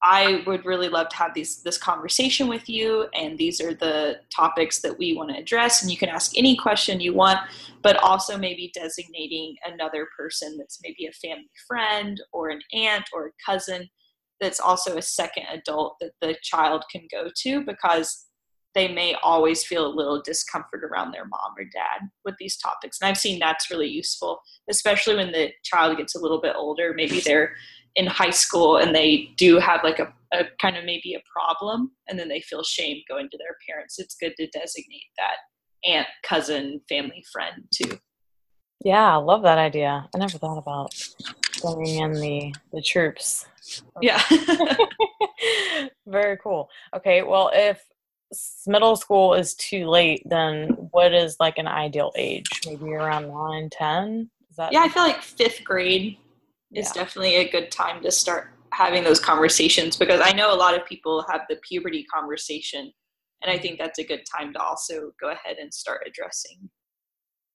I 0.03 0.43
would 0.47 0.65
really 0.65 0.89
love 0.89 1.09
to 1.09 1.17
have 1.17 1.35
these 1.35 1.63
this 1.63 1.79
conversation 1.79 2.49
with 2.49 2.69
you, 2.69 3.09
and 3.15 3.39
these 3.39 3.61
are 3.61 3.75
the 3.75 4.21
topics 4.35 4.81
that 4.83 4.99
we 4.99 5.15
want 5.15 5.31
to 5.31 5.39
address. 5.39 5.83
And 5.83 5.91
you 5.91 5.97
can 5.97 6.09
ask 6.09 6.37
any 6.37 6.57
question 6.57 7.01
you 7.01 7.15
want, 7.15 7.41
but 7.83 7.97
also 7.97 8.37
maybe 8.37 8.71
designating 8.75 9.57
another 9.65 10.09
person 10.17 10.57
that's 10.59 10.81
maybe 10.83 11.07
a 11.07 11.13
family 11.13 11.51
friend 11.67 12.21
or 12.33 12.51
an 12.51 12.61
aunt 12.73 13.05
or 13.13 13.29
a 13.29 13.31
cousin 13.45 13.89
that's 14.41 14.61
also 14.61 14.97
a 14.97 15.03
second 15.03 15.45
adult 15.51 15.97
that 16.01 16.13
the 16.21 16.37
child 16.43 16.85
can 16.91 17.09
go 17.11 17.31
to 17.35 17.65
because 17.65 18.27
they 18.75 18.89
may 18.89 19.15
always 19.23 19.65
feel 19.65 19.87
a 19.87 19.97
little 19.97 20.21
discomfort 20.21 20.85
around 20.85 21.11
their 21.11 21.25
mom 21.25 21.55
or 21.57 21.65
dad 21.65 22.11
with 22.27 22.35
these 22.39 22.59
topics. 22.59 22.99
And 23.01 23.09
I've 23.09 23.17
seen 23.17 23.39
that's 23.39 23.71
really 23.71 23.89
useful, 23.89 24.39
especially 24.69 25.17
when 25.17 25.33
the 25.33 25.51
child 25.65 25.97
gets 25.97 26.15
a 26.15 26.21
little 26.21 26.43
bit 26.43 26.55
older. 26.55 26.93
Maybe 26.95 27.21
they're 27.21 27.55
in 27.97 28.07
high 28.07 28.31
school 28.31 28.77
and 28.77 28.95
they 28.95 29.31
do 29.37 29.59
have 29.59 29.81
like 29.83 29.99
a, 29.99 30.13
a 30.33 30.45
kind 30.61 30.77
of 30.77 30.85
maybe 30.85 31.15
a 31.15 31.23
problem 31.31 31.91
and 32.09 32.19
then 32.19 32.29
they 32.29 32.41
feel 32.41 32.63
shame 32.63 32.99
going 33.09 33.29
to 33.31 33.39
their 33.39 33.57
parents 33.69 33.99
it's 33.99 34.15
good 34.15 34.33
to 34.37 34.47
designate 34.49 35.11
that 35.17 35.91
aunt 35.91 36.07
cousin 36.23 36.81
family 36.89 37.25
friend 37.33 37.65
too 37.75 37.99
yeah 38.85 39.15
i 39.15 39.17
love 39.17 39.43
that 39.43 39.59
idea 39.59 40.09
i 40.15 40.19
never 40.19 40.39
thought 40.39 40.59
about 40.59 40.95
bringing 41.63 42.03
in 42.03 42.13
the 42.13 42.55
the 42.73 42.83
troops 42.83 43.47
Yeah. 44.03 44.23
Very 46.07 46.37
cool. 46.39 46.69
Okay, 46.95 47.23
well, 47.23 47.51
if 47.53 47.83
middle 48.67 48.97
school 48.97 49.35
is 49.35 49.55
too 49.55 49.87
late, 49.89 50.23
then 50.27 50.69
what 50.91 51.13
is 51.13 51.37
like 51.41 51.59
an 51.59 51.67
ideal 51.67 52.13
age? 52.17 52.47
Maybe 52.67 52.93
around 52.93 53.29
nine, 53.29 53.71
ten? 53.71 54.31
Is 54.51 54.57
that? 54.57 54.73
Yeah, 54.73 54.83
I 54.83 54.89
feel 54.89 55.03
like 55.03 55.23
fifth 55.23 55.65
grade 55.65 56.19
is 56.77 56.93
yeah. 56.95 57.03
definitely 57.03 57.37
a 57.37 57.51
good 57.51 57.71
time 57.71 58.03
to 58.03 58.11
start 58.11 58.53
having 58.73 59.03
those 59.05 59.21
conversations 59.21 59.97
because 59.97 60.21
I 60.23 60.33
know 60.33 60.53
a 60.53 60.57
lot 60.57 60.79
of 60.79 60.87
people 60.87 61.25
have 61.31 61.43
the 61.49 61.57
puberty 61.69 62.05
conversation, 62.05 62.93
and 63.43 63.51
I 63.51 63.59
think 63.59 63.79
that's 63.79 63.99
a 63.99 64.05
good 64.05 64.25
time 64.37 64.53
to 64.53 64.61
also 64.61 65.13
go 65.21 65.31
ahead 65.31 65.57
and 65.59 65.73
start 65.73 66.03
addressing 66.07 66.71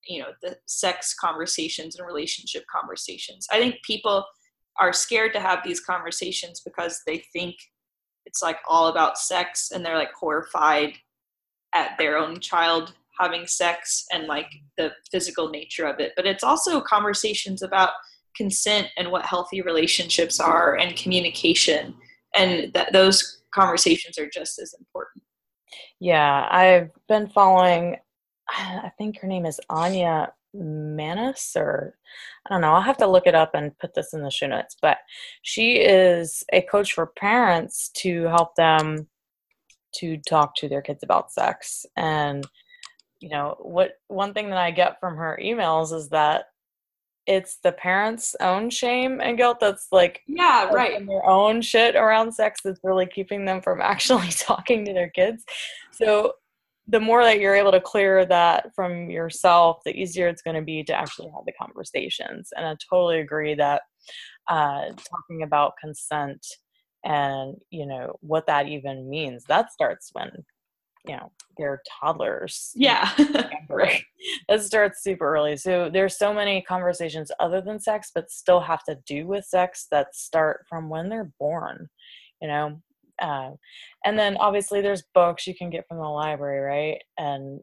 you 0.08 0.20
know 0.22 0.30
the 0.42 0.58
sex 0.66 1.14
conversations 1.14 1.96
and 1.96 2.08
relationship 2.08 2.64
conversations 2.74 3.48
i 3.52 3.60
think 3.60 3.76
people 3.84 4.26
are 4.80 4.94
scared 4.94 5.34
to 5.34 5.40
have 5.40 5.60
these 5.64 5.80
conversations 5.80 6.62
because 6.62 7.02
they 7.06 7.24
think 7.34 7.56
it's 8.26 8.42
like 8.42 8.58
all 8.68 8.88
about 8.88 9.18
sex 9.18 9.72
and 9.72 9.86
they're 9.86 9.98
like 9.98 10.14
horrified 10.20 10.94
at 11.74 11.98
their 11.98 12.18
own 12.18 12.40
child 12.40 12.94
having 13.20 13.46
sex 13.46 14.06
and 14.12 14.28
like 14.28 14.48
the 14.78 14.92
physical 15.12 15.50
nature 15.50 15.86
of 15.86 16.00
it 16.00 16.14
but 16.16 16.26
it's 16.26 16.44
also 16.44 16.82
conversations 16.82 17.62
about 17.62 17.92
consent 18.36 18.88
and 18.98 19.12
what 19.12 19.26
healthy 19.26 19.62
relationships 19.62 20.40
are 20.40 20.78
and 20.78 20.96
communication 20.96 21.94
and 22.36 22.72
that 22.74 22.94
those 22.94 23.42
conversations 23.54 24.18
are 24.18 24.30
just 24.30 24.60
as 24.60 24.74
important 24.80 25.24
yeah 26.00 26.48
i've 26.52 26.90
been 27.08 27.28
following 27.28 27.98
I 28.52 28.92
think 28.98 29.20
her 29.20 29.28
name 29.28 29.46
is 29.46 29.60
Anya 29.70 30.34
Manis, 30.54 31.54
or 31.56 31.96
I 32.46 32.54
don't 32.54 32.62
know. 32.62 32.74
I'll 32.74 32.82
have 32.82 32.98
to 32.98 33.08
look 33.08 33.28
it 33.28 33.36
up 33.36 33.52
and 33.54 33.78
put 33.80 33.94
this 33.94 34.14
in 34.14 34.22
the 34.22 34.32
show 34.32 34.48
notes. 34.48 34.76
But 34.82 34.98
she 35.42 35.76
is 35.76 36.44
a 36.52 36.62
coach 36.62 36.94
for 36.94 37.08
parents 37.08 37.90
to 37.98 38.24
help 38.24 38.56
them 38.56 39.08
to 39.96 40.18
talk 40.18 40.56
to 40.56 40.70
their 40.70 40.82
kids 40.82 41.04
about 41.04 41.32
sex. 41.32 41.86
And 41.96 42.46
you 43.20 43.30
know 43.30 43.56
what? 43.60 43.94
One 44.08 44.34
thing 44.34 44.50
that 44.50 44.60
I 44.60 44.72
get 44.72 45.00
from 45.00 45.16
her 45.18 45.40
emails 45.42 45.94
is 45.94 46.10
that 46.10 46.46
it's 47.28 47.58
the 47.64 47.72
parents' 47.72 48.36
own 48.42 48.70
shame 48.70 49.22
and 49.22 49.38
guilt 49.38 49.60
that's 49.60 49.88
like 49.92 50.22
yeah 50.28 50.66
right 50.72 51.06
their 51.06 51.26
own 51.26 51.62
shit 51.62 51.96
around 51.96 52.32
sex 52.32 52.62
that's 52.64 52.80
really 52.84 53.06
keeping 53.06 53.46
them 53.46 53.62
from 53.62 53.82
actually 53.82 54.30
talking 54.30 54.86
to 54.86 54.94
their 54.94 55.10
kids 55.10 55.44
so 55.92 56.34
the 56.88 57.00
more 57.00 57.24
that 57.24 57.40
you're 57.40 57.56
able 57.56 57.72
to 57.72 57.80
clear 57.80 58.26
that 58.26 58.74
from 58.76 59.10
yourself, 59.10 59.78
the 59.86 59.96
easier 59.96 60.28
it's 60.28 60.42
going 60.42 60.56
to 60.56 60.62
be 60.62 60.84
to 60.84 60.94
actually 60.94 61.30
have 61.34 61.46
the 61.46 61.54
conversations. 61.54 62.50
And 62.56 62.66
I 62.66 62.76
totally 62.90 63.20
agree 63.20 63.56
that 63.56 63.84
uh, 64.50 64.90
talking 64.90 65.44
about 65.44 65.74
consent 65.80 66.46
and 67.04 67.56
you 67.72 67.86
know 67.86 68.16
what 68.20 68.46
that 68.46 68.68
even 68.68 69.10
means 69.10 69.44
that 69.46 69.72
starts 69.72 70.12
when 70.14 70.30
you 71.08 71.16
know 71.16 71.32
they're 71.58 71.82
toddlers 72.00 72.72
yeah 72.76 73.12
right 73.70 74.04
that 74.50 74.62
starts 74.62 75.04
super 75.04 75.36
early 75.36 75.58
so 75.58 75.90
there's 75.92 76.18
so 76.18 76.34
many 76.34 76.62
conversations 76.62 77.32
other 77.40 77.62
than 77.62 77.80
sex 77.80 78.12
but 78.14 78.30
still 78.30 78.60
have 78.60 78.84
to 78.84 78.98
do 79.06 79.26
with 79.26 79.46
sex 79.46 79.88
that 79.92 80.16
start 80.16 80.66
from 80.70 80.90
when 80.90 81.10
they're 81.10 81.32
born 81.40 81.90
you 82.42 82.48
know 82.48 82.80
um, 83.22 83.58
and 84.04 84.18
then 84.18 84.36
obviously 84.38 84.82
there's 84.82 85.04
books 85.14 85.46
you 85.48 85.56
can 85.56 85.70
get 85.70 85.88
from 85.88 85.98
the 85.98 86.04
library, 86.04 86.60
right? 86.60 87.02
And 87.18 87.62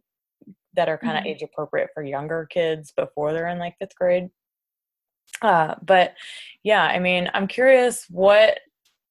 that 0.74 0.88
are 0.88 0.98
kind 0.98 1.18
of 1.18 1.24
mm-hmm. 1.24 1.32
age 1.32 1.42
appropriate 1.42 1.90
for 1.92 2.04
younger 2.04 2.46
kids 2.50 2.92
before 2.96 3.32
they're 3.32 3.48
in 3.48 3.58
like 3.58 3.76
fifth 3.78 3.96
grade. 3.96 4.28
Uh, 5.42 5.74
but 5.82 6.14
yeah, 6.62 6.84
I 6.84 6.98
mean, 6.98 7.28
I'm 7.34 7.46
curious 7.46 8.06
what. 8.08 8.58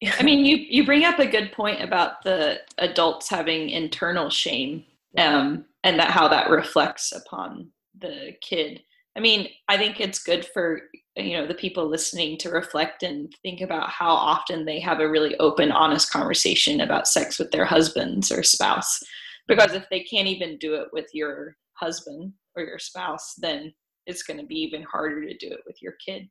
I 0.03 0.23
mean, 0.23 0.45
you 0.45 0.57
you 0.57 0.85
bring 0.85 1.05
up 1.05 1.19
a 1.19 1.27
good 1.27 1.51
point 1.51 1.81
about 1.81 2.23
the 2.23 2.59
adults 2.77 3.29
having 3.29 3.69
internal 3.69 4.29
shame, 4.29 4.85
um, 5.17 5.65
and 5.83 5.99
that 5.99 6.11
how 6.11 6.27
that 6.27 6.49
reflects 6.49 7.11
upon 7.11 7.71
the 7.99 8.33
kid. 8.41 8.83
I 9.15 9.19
mean, 9.19 9.49
I 9.67 9.77
think 9.77 9.99
it's 9.99 10.21
good 10.21 10.45
for 10.45 10.81
you 11.15 11.35
know 11.37 11.47
the 11.47 11.55
people 11.55 11.87
listening 11.87 12.37
to 12.39 12.51
reflect 12.51 13.01
and 13.01 13.33
think 13.41 13.61
about 13.61 13.89
how 13.89 14.11
often 14.11 14.65
they 14.65 14.79
have 14.79 14.99
a 14.99 15.09
really 15.09 15.35
open, 15.37 15.71
honest 15.71 16.11
conversation 16.11 16.81
about 16.81 17.07
sex 17.07 17.39
with 17.39 17.49
their 17.51 17.65
husbands 17.65 18.31
or 18.31 18.43
spouse. 18.43 19.01
Because 19.47 19.73
if 19.73 19.85
they 19.89 20.01
can't 20.01 20.27
even 20.27 20.57
do 20.57 20.75
it 20.75 20.89
with 20.91 21.07
your 21.13 21.55
husband 21.73 22.33
or 22.55 22.63
your 22.63 22.79
spouse, 22.79 23.33
then 23.37 23.73
it's 24.05 24.23
going 24.23 24.39
to 24.39 24.45
be 24.45 24.55
even 24.55 24.83
harder 24.83 25.25
to 25.25 25.37
do 25.37 25.47
it 25.47 25.61
with 25.65 25.81
your 25.81 25.93
kid. 26.05 26.29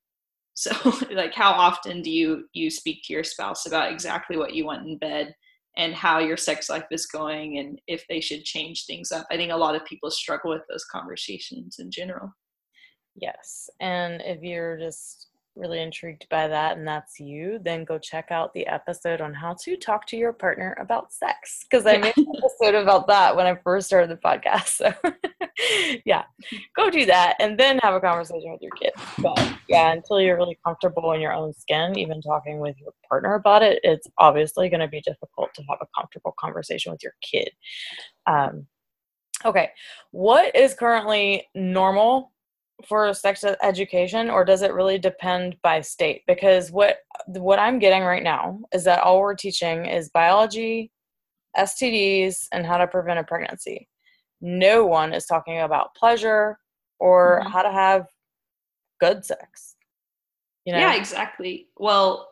So, 0.57 0.73
like, 1.13 1.35
how 1.35 1.53
often 1.53 2.03
do 2.03 2.11
you 2.11 2.49
you 2.53 2.71
speak 2.71 3.03
to 3.05 3.13
your 3.13 3.25
spouse 3.25 3.67
about 3.67 3.93
exactly 3.93 4.37
what 4.37 4.55
you 4.55 4.65
want 4.65 4.87
in 4.87 4.99
bed? 4.99 5.35
and 5.77 5.95
how 5.95 6.19
your 6.19 6.37
sex 6.37 6.71
life 6.71 6.87
is 6.91 7.07
going 7.07 7.59
and 7.59 7.81
if 7.87 8.07
they 8.09 8.21
should 8.21 8.45
change 8.45 8.87
things 8.87 9.13
up. 9.13 9.27
I 9.31 9.37
think 9.37 9.53
a 9.53 9.57
lot 9.57 9.75
of 9.75 9.85
people 9.85 10.11
struggle 10.11 10.51
with 10.51 10.63
those 10.71 10.85
conversations 10.85 11.77
in 11.79 11.91
general. 11.91 12.35
Yes. 13.15 13.69
And 13.81 14.23
if 14.23 14.43
you're 14.43 14.79
just 14.79 15.29
really 15.55 15.81
intrigued 15.81 16.27
by 16.31 16.49
that 16.49 16.77
and 16.77 16.87
that's 16.87 17.19
you, 17.19 17.59
then 17.63 17.85
go 17.85 17.99
check 17.99 18.31
out 18.31 18.53
the 18.53 18.67
episode 18.67 19.21
on 19.21 19.35
how 19.35 19.55
to 19.65 19.77
talk 19.77 20.07
to 20.07 20.17
your 20.17 20.33
partner 20.33 20.77
about 20.81 21.13
sex. 21.13 21.65
Because 21.69 21.87
I 21.87 21.99
made 21.99 22.17
an 22.17 22.27
episode 22.39 22.75
about 22.75 23.07
that 23.09 23.37
when 23.37 23.47
I 23.47 23.57
first 23.57 23.87
started 23.87 24.11
the 24.11 24.17
podcast. 24.17 24.69
So 24.69 24.95
yeah, 26.05 26.25
go 26.75 26.91
do 26.91 27.07
that 27.07 27.37
and 27.41 27.59
then 27.59 27.79
have 27.79 27.95
a 27.95 28.01
conversation 28.01 28.53
with 28.53 28.63
your 28.63 28.73
kid. 28.73 28.93
But 29.19 29.55
yeah, 29.69 29.93
until 29.93 30.21
you're 30.21 30.37
really 30.37 30.59
comfortable 30.65 31.13
in 31.13 31.21
your 31.21 31.33
own 31.33 31.55
skin, 31.55 31.99
even 31.99 32.21
talking 32.21 32.59
with 32.59 32.77
your 32.79 32.93
partner 33.09 33.35
about 33.35 33.63
it, 33.63 33.81
it's 33.83 34.07
obviously 34.19 34.69
going 34.69 34.81
to 34.81 34.89
be 34.89 35.01
difficult 35.01 35.55
to 35.55 35.63
have 35.69 35.79
a 35.81 35.87
comfortable 35.99 36.35
conversation 36.39 36.93
with 36.93 37.03
your 37.03 37.15
kid. 37.23 37.51
Um, 38.27 38.67
okay, 39.45 39.71
what 40.11 40.55
is 40.55 40.75
currently 40.75 41.47
normal 41.55 42.33
for 42.87 43.13
sex 43.15 43.43
education 43.63 44.29
or 44.29 44.45
does 44.45 44.61
it 44.63 44.75
really 44.75 44.99
depend 44.99 45.57
by 45.63 45.81
state 45.81 46.21
because 46.27 46.71
what 46.71 46.99
what 47.29 47.59
i'm 47.59 47.79
getting 47.79 48.03
right 48.03 48.23
now 48.23 48.61
is 48.71 48.85
that 48.85 49.01
all 49.01 49.19
we're 49.19 49.35
teaching 49.35 49.87
is 49.87 50.11
biology 50.11 50.91
stds 51.57 52.47
and 52.53 52.67
how 52.67 52.77
to 52.77 52.87
prevent 52.87 53.19
a 53.19 53.25
pregnancy 53.25 53.89
no 54.41 54.85
one 54.87 55.13
is 55.13 55.27
talking 55.27 55.61
about 55.61 55.95
pleasure 55.95 56.59
or 56.99 57.41
mm-hmm. 57.41 57.51
how 57.51 57.63
to 57.63 57.71
have 57.71 58.07
good 59.01 59.25
sex 59.25 59.77
you 60.65 60.73
know? 60.73 60.79
yeah 60.79 60.95
exactly 60.95 61.69
well 61.77 62.29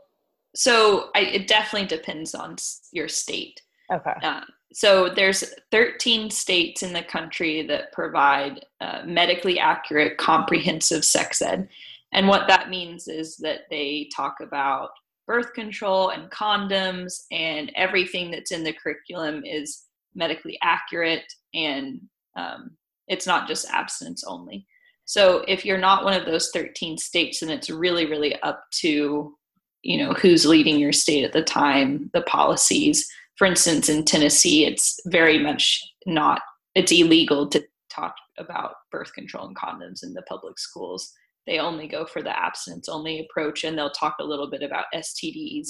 so 0.56 1.10
I, 1.14 1.20
it 1.20 1.48
definitely 1.48 1.88
depends 1.88 2.34
on 2.34 2.56
your 2.92 3.08
state 3.08 3.60
okay 3.92 4.14
uh, 4.22 4.42
so 4.72 5.08
there's 5.08 5.54
13 5.70 6.30
states 6.30 6.82
in 6.82 6.92
the 6.92 7.02
country 7.02 7.62
that 7.66 7.92
provide 7.92 8.64
uh, 8.80 9.02
medically 9.04 9.58
accurate 9.58 10.18
comprehensive 10.18 11.04
sex 11.04 11.42
ed 11.42 11.68
and 12.12 12.28
what 12.28 12.46
that 12.48 12.70
means 12.70 13.08
is 13.08 13.36
that 13.38 13.62
they 13.70 14.08
talk 14.14 14.36
about 14.40 14.90
birth 15.26 15.52
control 15.54 16.10
and 16.10 16.30
condoms 16.30 17.24
and 17.32 17.72
everything 17.74 18.30
that's 18.30 18.52
in 18.52 18.62
the 18.62 18.72
curriculum 18.72 19.42
is 19.44 19.83
medically 20.14 20.58
accurate 20.62 21.24
and 21.54 22.00
um, 22.36 22.76
it's 23.08 23.26
not 23.26 23.48
just 23.48 23.70
abstinence 23.70 24.24
only 24.24 24.66
so 25.06 25.44
if 25.46 25.64
you're 25.64 25.78
not 25.78 26.04
one 26.04 26.18
of 26.18 26.26
those 26.26 26.50
13 26.52 26.98
states 26.98 27.40
then 27.40 27.50
it's 27.50 27.70
really 27.70 28.06
really 28.06 28.34
up 28.42 28.64
to 28.70 29.36
you 29.82 29.98
know 29.98 30.12
who's 30.14 30.46
leading 30.46 30.78
your 30.78 30.92
state 30.92 31.24
at 31.24 31.32
the 31.32 31.42
time 31.42 32.10
the 32.14 32.22
policies 32.22 33.06
for 33.36 33.46
instance, 33.46 33.88
in 33.88 34.04
Tennessee, 34.04 34.64
it's 34.64 35.00
very 35.06 35.38
much 35.38 35.80
not, 36.06 36.40
it's 36.74 36.92
illegal 36.92 37.48
to 37.48 37.64
talk 37.90 38.14
about 38.38 38.74
birth 38.92 39.12
control 39.12 39.46
and 39.46 39.56
condoms 39.56 40.02
in 40.02 40.14
the 40.14 40.22
public 40.22 40.58
schools. 40.58 41.12
They 41.46 41.58
only 41.58 41.88
go 41.88 42.06
for 42.06 42.22
the 42.22 42.36
abstinence 42.36 42.88
only 42.88 43.20
approach 43.20 43.64
and 43.64 43.76
they'll 43.76 43.90
talk 43.90 44.16
a 44.20 44.24
little 44.24 44.48
bit 44.48 44.62
about 44.62 44.86
STDs, 44.94 45.68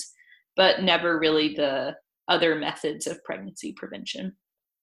but 0.57 0.83
never 0.83 1.19
really 1.19 1.55
the 1.55 1.95
other 2.29 2.55
methods 2.55 3.07
of 3.07 3.23
pregnancy 3.25 3.73
prevention. 3.73 4.35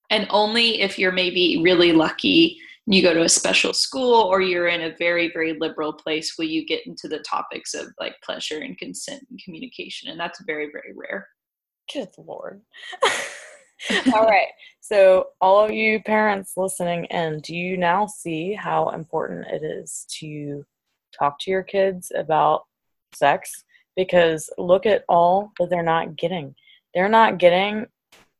And 0.09 0.27
only 0.29 0.81
if 0.81 0.99
you're 0.99 1.11
maybe 1.11 1.61
really 1.63 1.93
lucky, 1.93 2.57
you 2.85 3.01
go 3.01 3.13
to 3.13 3.23
a 3.23 3.29
special 3.29 3.73
school 3.73 4.23
or 4.23 4.41
you're 4.41 4.67
in 4.67 4.81
a 4.81 4.95
very, 4.97 5.31
very 5.31 5.57
liberal 5.59 5.93
place 5.93 6.37
will 6.37 6.45
you 6.45 6.65
get 6.65 6.85
into 6.85 7.07
the 7.07 7.19
topics 7.19 7.73
of 7.73 7.87
like 7.99 8.15
pleasure 8.23 8.59
and 8.59 8.77
consent 8.77 9.25
and 9.29 9.41
communication. 9.43 10.09
And 10.09 10.19
that's 10.19 10.43
very, 10.45 10.69
very 10.71 10.93
rare. 10.95 11.27
Good 11.93 12.09
Lord. 12.17 12.61
all 14.13 14.25
right. 14.25 14.47
So, 14.79 15.27
all 15.39 15.63
of 15.63 15.71
you 15.71 16.01
parents 16.03 16.53
listening 16.57 17.05
in, 17.05 17.39
do 17.39 17.55
you 17.55 17.77
now 17.77 18.07
see 18.07 18.53
how 18.53 18.89
important 18.89 19.47
it 19.47 19.63
is 19.63 20.05
to 20.19 20.65
talk 21.17 21.39
to 21.39 21.51
your 21.51 21.63
kids 21.63 22.11
about 22.15 22.63
sex? 23.13 23.63
Because 23.95 24.49
look 24.57 24.85
at 24.85 25.03
all 25.07 25.51
that 25.59 25.69
they're 25.69 25.83
not 25.83 26.15
getting. 26.15 26.55
They're 26.93 27.09
not 27.09 27.37
getting 27.37 27.87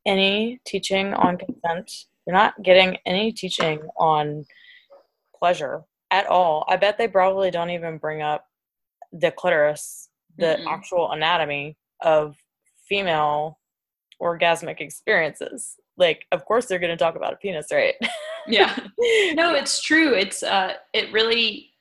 any 0.06 0.60
teaching 0.66 1.14
on 1.14 1.38
consent, 1.38 2.06
they're 2.26 2.36
not 2.36 2.62
getting 2.64 2.98
any 3.06 3.32
teaching 3.32 3.82
on 3.98 4.46
pleasure 5.38 5.84
at 6.12 6.28
all. 6.28 6.66
I 6.68 6.76
bet 6.76 6.98
they 6.98 7.08
probably 7.08 7.52
don't 7.52 7.70
even 7.70 7.98
bring 7.98 8.22
up 8.22 8.46
the 9.12 9.32
clitoris 9.32 10.10
the 10.38 10.58
mm 10.60 10.66
actual 10.68 11.12
anatomy 11.12 11.78
of 12.02 12.36
female 12.88 13.60
orgasmic 14.22 14.80
experiences. 14.80 15.76
Like, 15.98 16.26
of 16.32 16.46
course, 16.46 16.66
they're 16.66 16.80
going 16.80 16.98
to 16.98 17.04
talk 17.04 17.16
about 17.16 17.34
a 17.34 17.38
penis, 17.38 17.68
right? 17.72 17.96
yeah. 18.48 18.76
No, 19.34 19.56
it's 19.56 19.82
true. 19.82 20.14
It's 20.14 20.44
uh, 20.44 20.74
it 20.94 21.12
really, 21.12 21.72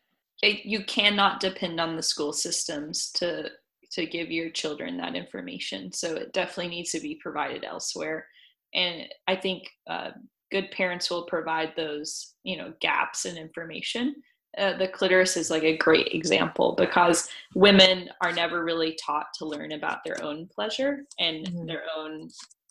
it, 0.42 0.64
you 0.64 0.84
cannot 0.84 1.40
depend 1.40 1.80
on 1.80 1.96
the 1.96 2.02
school 2.02 2.32
systems 2.32 3.10
to 3.12 3.50
to 3.92 4.06
give 4.06 4.30
your 4.30 4.50
children 4.50 4.96
that 4.96 5.16
information. 5.16 5.92
So 5.92 6.14
it 6.14 6.32
definitely 6.32 6.68
needs 6.68 6.90
to 6.92 7.00
be 7.00 7.16
provided 7.16 7.64
elsewhere. 7.64 8.26
And 8.74 9.06
I 9.26 9.36
think 9.36 9.68
uh, 9.88 10.10
good 10.50 10.70
parents 10.70 11.10
will 11.10 11.24
provide 11.24 11.72
those, 11.76 12.34
you 12.44 12.56
know, 12.56 12.72
gaps 12.80 13.24
in 13.24 13.36
information. 13.36 14.14
Uh, 14.58 14.76
the 14.76 14.88
clitoris 14.88 15.36
is 15.36 15.50
like 15.50 15.62
a 15.62 15.76
great 15.76 16.08
example 16.08 16.74
because 16.76 17.28
women 17.54 18.08
are 18.20 18.32
never 18.32 18.64
really 18.64 18.96
taught 19.04 19.26
to 19.38 19.44
learn 19.44 19.72
about 19.72 19.98
their 20.04 20.22
own 20.24 20.48
pleasure 20.52 21.04
and 21.18 21.46
mm-hmm. 21.46 21.66
their 21.66 21.82
own 21.96 22.28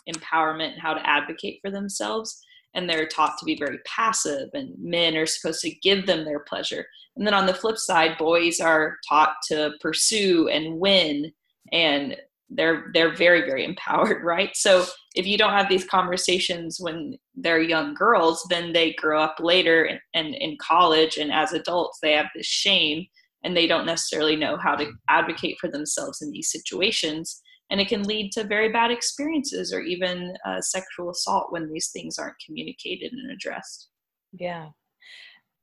empowerment 0.10 0.74
and 0.74 0.82
how 0.82 0.94
to 0.94 1.10
advocate 1.10 1.60
for 1.62 1.72
themselves 1.72 2.42
and 2.74 2.90
they're 2.90 3.08
taught 3.08 3.38
to 3.38 3.46
be 3.46 3.56
very 3.58 3.80
passive 3.86 4.50
and 4.54 4.74
men 4.78 5.16
are 5.16 5.26
supposed 5.26 5.62
to 5.62 5.76
give 5.82 6.06
them 6.06 6.26
their 6.26 6.40
pleasure 6.42 6.86
and 7.20 7.28
then 7.28 7.34
on 7.34 7.46
the 7.46 7.54
flip 7.54 7.78
side 7.78 8.18
boys 8.18 8.60
are 8.60 8.98
taught 9.08 9.36
to 9.50 9.74
pursue 9.82 10.48
and 10.48 10.80
win 10.80 11.32
and 11.72 12.16
they're 12.50 12.86
they're 12.94 13.14
very 13.14 13.42
very 13.42 13.64
empowered 13.72 14.24
right? 14.24 14.56
So 14.56 14.86
if 15.16 15.28
you 15.28 15.38
don't 15.38 15.54
have 15.54 15.70
these 15.70 15.86
conversations 15.86 16.78
when 16.80 17.18
they're 17.36 17.62
young 17.62 17.94
girls 17.94 18.44
then 18.50 18.74
they 18.74 18.94
grow 18.94 19.22
up 19.22 19.36
later 19.40 19.84
and, 19.84 20.00
and 20.16 20.34
in 20.34 20.58
college 20.60 21.18
and 21.18 21.32
as 21.32 21.54
adults 21.54 22.00
they 22.02 22.14
have 22.14 22.28
this 22.34 22.48
shame 22.48 23.06
and 23.44 23.56
they 23.56 23.68
don't 23.68 23.86
necessarily 23.86 24.36
know 24.36 24.58
how 24.58 24.76
to 24.76 24.92
advocate 25.10 25.58
for 25.60 25.70
themselves 25.70 26.22
in 26.22 26.32
these 26.32 26.52
situations. 26.52 27.42
And 27.72 27.80
it 27.80 27.88
can 27.88 28.04
lead 28.04 28.32
to 28.34 28.44
very 28.44 28.70
bad 28.70 28.92
experiences 28.92 29.72
or 29.72 29.80
even 29.80 30.34
uh, 30.46 30.60
sexual 30.60 31.12
assault 31.12 31.48
when 31.52 31.72
these 31.72 31.90
things 31.92 32.18
aren't 32.18 32.36
communicated 32.46 33.14
and 33.14 33.32
addressed. 33.32 33.90
Yeah 34.34 34.70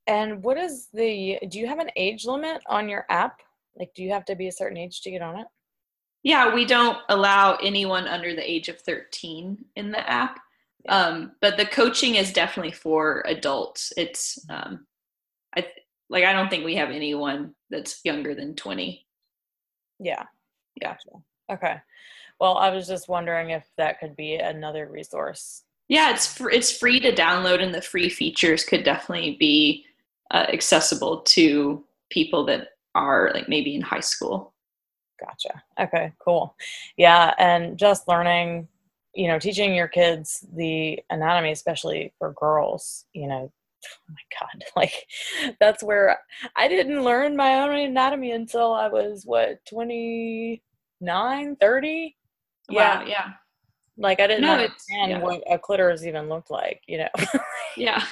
and 0.06 0.42
what 0.42 0.56
is 0.56 0.88
the 0.92 1.38
do 1.48 1.58
you 1.58 1.66
have 1.66 1.78
an 1.78 1.90
age 1.96 2.25
limit 2.26 2.62
on 2.68 2.88
your 2.88 3.04
app? 3.08 3.40
Like 3.78 3.92
do 3.94 4.02
you 4.02 4.12
have 4.12 4.25
to 4.26 4.36
be 4.36 4.48
a 4.48 4.52
certain 4.52 4.78
age 4.78 5.00
to 5.02 5.10
get 5.10 5.22
on 5.22 5.38
it? 5.38 5.46
Yeah 6.22 6.54
we 6.54 6.64
don't 6.64 6.98
allow 7.08 7.56
anyone 7.56 8.06
under 8.06 8.34
the 8.34 8.50
age 8.50 8.68
of 8.68 8.80
13 8.80 9.64
in 9.76 9.90
the 9.90 10.08
app. 10.08 10.40
Um, 10.88 11.32
but 11.40 11.56
the 11.56 11.66
coaching 11.66 12.14
is 12.14 12.32
definitely 12.32 12.72
for 12.72 13.25
adults. 13.26 13.92
It's 13.96 14.38
um, 14.48 14.86
i 15.56 15.66
like 16.08 16.25
i 16.25 16.32
don't 16.32 16.48
think 16.48 16.64
we 16.64 16.76
have 16.76 16.90
anyone 16.90 17.54
that's 17.70 18.00
younger 18.04 18.34
than 18.34 18.54
20 18.54 19.06
yeah. 19.98 20.25
Gotcha. 20.80 21.10
Okay. 21.50 21.76
Well, 22.40 22.58
I 22.58 22.70
was 22.70 22.86
just 22.86 23.08
wondering 23.08 23.50
if 23.50 23.66
that 23.78 23.98
could 23.98 24.14
be 24.16 24.34
another 24.34 24.88
resource. 24.90 25.62
Yeah, 25.88 26.12
it's 26.12 26.26
fr- 26.26 26.50
it's 26.50 26.76
free 26.76 27.00
to 27.00 27.12
download, 27.12 27.62
and 27.62 27.75
the 27.75 27.80
free 27.80 28.08
features 28.08 28.64
could 28.64 28.84
definitely 28.84 29.36
be 29.38 29.84
uh, 30.30 30.47
accessible 30.52 31.21
to 31.21 31.85
people 32.11 32.45
that 32.47 32.68
are 32.95 33.30
like 33.35 33.49
maybe 33.49 33.75
in 33.75 33.83
high 33.83 34.00
school. 34.00 34.54
Gotcha. 35.21 35.62
Okay, 35.80 36.12
cool. 36.18 36.54
Yeah, 36.97 37.33
and 37.38 37.78
just 37.78 38.09
learning, 38.09 38.68
you 39.14 39.28
know, 39.28 39.38
teaching 39.38 39.75
your 39.75 39.88
kids 39.88 40.45
the 40.54 41.00
anatomy, 41.11 41.52
especially 41.52 42.12
for 42.18 42.33
girls, 42.33 43.06
you 43.12 43.28
know, 43.28 43.50
oh 43.85 44.12
my 44.12 44.38
god 44.40 44.64
like 44.76 45.06
that's 45.61 45.85
where 45.85 46.18
i 46.56 46.66
didn't 46.66 47.04
learn 47.04 47.37
my 47.37 47.61
own 47.61 47.73
anatomy 47.73 48.33
until 48.33 48.73
i 48.73 48.88
was 48.88 49.23
what 49.25 49.64
20 49.66 50.61
nine, 51.00 51.56
30. 51.56 52.16
Yeah. 52.68 53.00
Wow, 53.00 53.06
yeah. 53.06 53.33
Like 53.99 54.21
I 54.21 54.26
didn't 54.26 54.43
no, 54.43 54.53
understand 54.53 55.11
yeah. 55.11 55.19
what 55.21 55.43
a 55.50 55.59
clitoris 55.59 56.05
even 56.05 56.28
looked 56.28 56.50
like, 56.50 56.82
you 56.87 56.99
know. 56.99 57.09
yeah. 57.76 58.04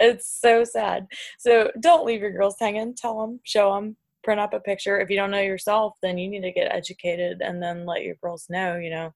It's 0.00 0.40
so 0.40 0.64
sad. 0.64 1.06
So 1.38 1.70
don't 1.80 2.06
leave 2.06 2.20
your 2.20 2.32
girls 2.32 2.56
hanging. 2.58 2.94
Tell 2.94 3.20
them, 3.20 3.40
show 3.44 3.74
them, 3.74 3.96
print 4.24 4.40
up 4.40 4.54
a 4.54 4.60
picture. 4.60 4.98
If 4.98 5.10
you 5.10 5.16
don't 5.16 5.30
know 5.30 5.40
yourself, 5.40 5.94
then 6.02 6.18
you 6.18 6.28
need 6.28 6.42
to 6.42 6.52
get 6.52 6.72
educated 6.72 7.42
and 7.42 7.62
then 7.62 7.84
let 7.84 8.02
your 8.02 8.14
girls 8.22 8.46
know, 8.48 8.76
you 8.76 8.90
know, 8.90 9.12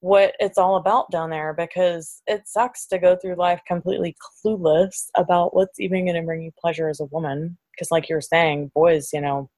what 0.00 0.34
it's 0.40 0.58
all 0.58 0.76
about 0.76 1.10
down 1.10 1.30
there 1.30 1.54
because 1.54 2.22
it 2.26 2.46
sucks 2.46 2.86
to 2.86 2.98
go 2.98 3.16
through 3.16 3.34
life 3.34 3.60
completely 3.66 4.16
clueless 4.44 5.06
about 5.16 5.54
what's 5.54 5.80
even 5.80 6.04
going 6.04 6.16
to 6.16 6.22
bring 6.22 6.42
you 6.42 6.52
pleasure 6.58 6.88
as 6.88 7.00
a 7.00 7.06
woman. 7.06 7.56
Because, 7.72 7.90
like 7.90 8.08
you're 8.08 8.20
saying, 8.20 8.70
boys, 8.74 9.10
you 9.12 9.20
know, 9.20 9.50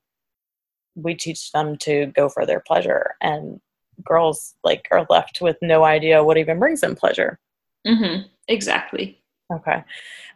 we 0.95 1.15
teach 1.15 1.53
them 1.53 1.77
to 1.79 2.07
go 2.17 2.29
for 2.29 2.45
their 2.45 2.61
pleasure 2.61 3.15
and 3.21 3.61
girls 4.05 4.55
like 4.65 4.87
are 4.91 5.07
left 5.11 5.41
with 5.41 5.57
no 5.63 5.85
idea 5.85 6.23
what 6.23 6.39
even 6.39 6.59
brings 6.59 6.81
them 6.81 6.95
pleasure. 6.95 7.39
Mm-hmm. 7.87 8.27
exactly. 8.49 9.23
Okay. 9.53 9.83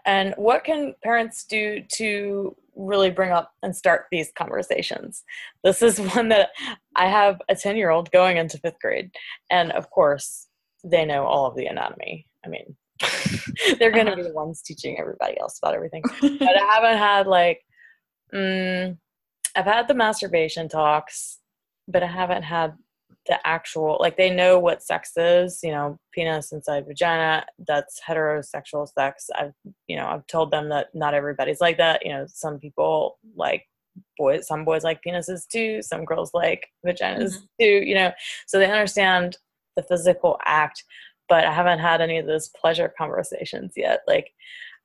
And 0.06 0.34
what 0.36 0.64
can 0.64 0.94
parents 1.04 1.44
do 1.44 1.82
to 1.96 2.56
really 2.74 3.10
bring 3.10 3.30
up 3.30 3.52
and 3.62 3.76
start 3.76 4.06
these 4.10 4.32
conversations? 4.36 5.22
This 5.62 5.82
is 5.82 6.00
one 6.14 6.28
that 6.28 6.50
i 6.96 7.08
have 7.08 7.40
a 7.48 7.54
10 7.54 7.76
year 7.76 7.90
old 7.90 8.10
going 8.10 8.36
into 8.36 8.58
fifth 8.58 8.78
grade 8.80 9.10
and 9.50 9.72
of 9.72 9.90
course 9.90 10.48
they 10.84 11.04
know 11.04 11.24
all 11.24 11.46
of 11.46 11.56
the 11.56 11.66
anatomy. 11.66 12.26
I 12.44 12.48
mean 12.48 12.76
they're 13.78 13.90
going 13.90 14.06
to 14.06 14.16
be 14.16 14.22
the 14.22 14.32
ones 14.32 14.62
teaching 14.62 14.98
everybody 14.98 15.38
else 15.40 15.58
about 15.62 15.74
everything. 15.74 16.02
But 16.20 16.56
i 16.56 16.74
haven't 16.74 16.98
had 16.98 17.26
like 17.26 17.60
mm, 18.34 18.96
I've 19.54 19.64
had 19.66 19.88
the 19.88 19.94
masturbation 19.94 20.68
talks, 20.68 21.38
but 21.86 22.02
I 22.02 22.06
haven't 22.06 22.42
had 22.42 22.74
the 23.26 23.38
actual 23.46 23.96
like 24.00 24.16
they 24.16 24.30
know 24.30 24.58
what 24.58 24.82
sex 24.82 25.12
is, 25.16 25.60
you 25.62 25.70
know, 25.70 25.98
penis 26.12 26.52
inside 26.52 26.86
vagina, 26.86 27.44
that's 27.66 28.00
heterosexual 28.06 28.88
sex. 28.88 29.28
I've 29.34 29.52
you 29.86 29.96
know, 29.96 30.06
I've 30.06 30.26
told 30.26 30.50
them 30.50 30.68
that 30.70 30.88
not 30.94 31.14
everybody's 31.14 31.60
like 31.60 31.78
that. 31.78 32.04
You 32.04 32.12
know, 32.12 32.26
some 32.28 32.58
people 32.58 33.18
like 33.36 33.64
boys 34.18 34.46
some 34.46 34.64
boys 34.64 34.84
like 34.84 35.00
penises 35.06 35.46
too, 35.46 35.82
some 35.82 36.04
girls 36.04 36.32
like 36.34 36.68
vaginas 36.86 37.34
mm-hmm. 37.34 37.44
too, 37.60 37.84
you 37.86 37.94
know. 37.94 38.12
So 38.46 38.58
they 38.58 38.70
understand 38.70 39.36
the 39.76 39.82
physical 39.82 40.38
act, 40.44 40.84
but 41.28 41.44
I 41.44 41.52
haven't 41.52 41.78
had 41.78 42.00
any 42.00 42.18
of 42.18 42.26
those 42.26 42.50
pleasure 42.60 42.92
conversations 42.96 43.72
yet. 43.76 44.00
Like 44.06 44.32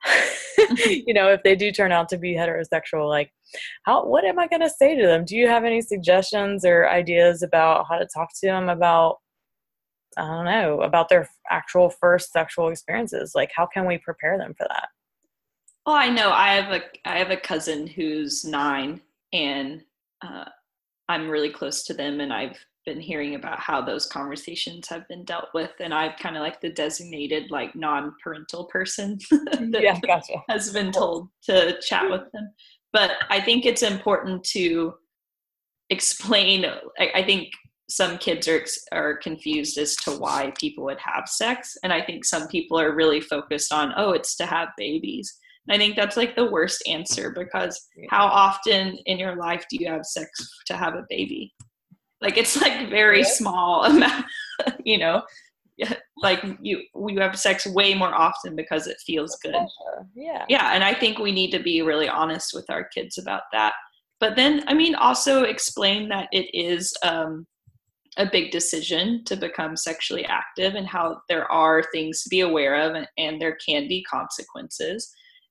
you 0.88 1.14
know, 1.14 1.30
if 1.32 1.44
they 1.44 1.56
do 1.56 1.72
turn 1.72 1.92
out 1.92 2.10
to 2.10 2.18
be 2.18 2.34
heterosexual, 2.34 3.08
like 3.08 3.32
how 3.84 4.06
what 4.06 4.26
am 4.26 4.40
I 4.40 4.48
gonna 4.48 4.70
say 4.70 4.96
to 4.96 5.06
them? 5.06 5.26
Do 5.26 5.36
you 5.36 5.48
have 5.48 5.64
any 5.64 5.82
suggestions 5.82 6.66
or 6.66 6.90
ideas 6.90 7.44
about 7.44 7.86
how 7.90 7.98
to 7.98 8.08
talk 8.14 8.30
to 8.40 8.48
them 8.48 8.70
about 8.70 9.18
I 10.18 10.26
don't 10.26 10.46
know, 10.46 10.82
about 10.82 11.10
their 11.10 11.30
actual 11.52 11.90
first 11.90 12.32
sexual 12.32 12.70
experiences? 12.70 13.34
Like 13.36 13.52
how 13.56 13.66
can 13.66 13.86
we 13.86 13.98
prepare 14.00 14.38
them 14.38 14.54
for 14.58 14.68
that? 14.70 14.90
Well, 15.86 15.96
I 15.96 16.10
know 16.10 16.32
I 16.32 16.54
have 16.56 16.72
a 16.74 16.82
I 17.06 17.18
have 17.18 17.32
a 17.32 17.38
cousin 17.38 17.88
who's 17.88 18.44
nine 18.44 19.02
and 19.32 19.84
uh, 20.22 20.46
I'm 21.08 21.30
really 21.30 21.50
close 21.50 21.84
to 21.86 21.94
them 21.94 22.20
and 22.20 22.34
I've 22.34 22.58
been 22.88 23.00
hearing 23.02 23.36
about 23.36 23.60
how 23.60 23.82
those 23.82 24.06
conversations 24.06 24.88
have 24.88 25.06
been 25.10 25.26
dealt 25.26 25.50
with 25.54 25.72
and 25.82 25.94
i've 25.94 26.18
kind 26.18 26.38
of 26.38 26.42
like 26.42 26.62
the 26.62 26.70
designated 26.70 27.52
like 27.52 27.76
non-parental 27.76 28.64
person 28.66 29.20
that 29.32 29.82
yeah, 29.82 30.00
gotcha. 30.08 30.42
has 30.48 30.72
been 30.72 30.92
told 30.92 31.28
to 31.44 31.78
chat 31.82 32.10
with 32.10 32.32
them. 32.32 32.50
But 32.94 33.12
i 33.30 33.42
think 33.42 33.66
it's 33.66 33.84
important 33.84 34.44
to 34.56 34.94
explain 35.90 36.66
I, 36.98 37.12
I 37.16 37.24
think 37.24 37.50
some 37.90 38.18
kids 38.18 38.48
are 38.48 38.64
are 38.94 39.18
confused 39.18 39.78
as 39.78 39.96
to 39.98 40.12
why 40.12 40.54
people 40.58 40.86
would 40.86 41.00
have 41.00 41.28
sex 41.28 41.76
and 41.84 41.92
i 41.92 42.02
think 42.02 42.24
some 42.24 42.48
people 42.48 42.80
are 42.80 42.96
really 42.96 43.20
focused 43.20 43.74
on 43.74 43.94
oh 43.98 44.12
it's 44.12 44.38
to 44.38 44.46
have 44.46 44.70
babies. 44.78 45.38
And 45.68 45.76
i 45.76 45.78
think 45.78 45.98
that's 45.98 46.16
like 46.16 46.38
the 46.38 46.50
worst 46.50 46.82
answer 46.88 47.32
because 47.32 47.86
how 48.10 48.28
often 48.28 48.98
in 49.06 49.20
your 49.20 49.36
life 49.36 49.66
do 49.70 49.76
you 49.78 49.92
have 49.92 50.06
sex 50.06 50.30
to 50.68 50.78
have 50.78 50.96
a 50.96 51.06
baby 51.10 51.54
like 52.22 52.38
it's 52.38 52.60
like 52.62 52.90
very 52.90 53.24
small 53.24 53.86
amount, 53.86 54.26
you 54.84 54.98
know. 54.98 55.24
Like 56.24 56.44
you, 56.60 56.82
you 57.08 57.20
have 57.20 57.38
sex 57.38 57.68
way 57.68 57.94
more 57.94 58.14
often 58.14 58.56
because 58.56 58.88
it 58.88 58.98
feels 59.06 59.38
good. 59.44 59.54
Yeah. 60.16 60.44
Yeah, 60.50 60.74
and 60.74 60.84
I 60.84 60.96
think 60.96 61.20
we 61.20 61.32
need 61.32 61.52
to 61.52 61.60
be 61.60 61.84
really 61.84 62.10
honest 62.10 62.52
with 62.56 62.66
our 62.70 62.86
kids 62.86 63.20
about 63.20 63.44
that. 63.54 63.74
But 64.20 64.36
then, 64.36 64.64
I 64.66 64.74
mean, 64.74 64.96
also 64.96 65.44
explain 65.44 66.10
that 66.10 66.30
it 66.32 66.50
is 66.58 66.92
um, 67.04 67.46
a 68.18 68.26
big 68.30 68.52
decision 68.52 69.24
to 69.26 69.36
become 69.36 69.78
sexually 69.78 70.26
active 70.26 70.76
and 70.76 70.88
how 70.88 71.22
there 71.30 71.50
are 71.52 71.84
things 71.92 72.24
to 72.24 72.30
be 72.30 72.42
aware 72.42 72.76
of 72.76 72.96
and, 72.96 73.08
and, 73.18 73.40
there 73.40 73.58
can 73.64 73.88
be 73.88 74.04
consequences 74.04 75.10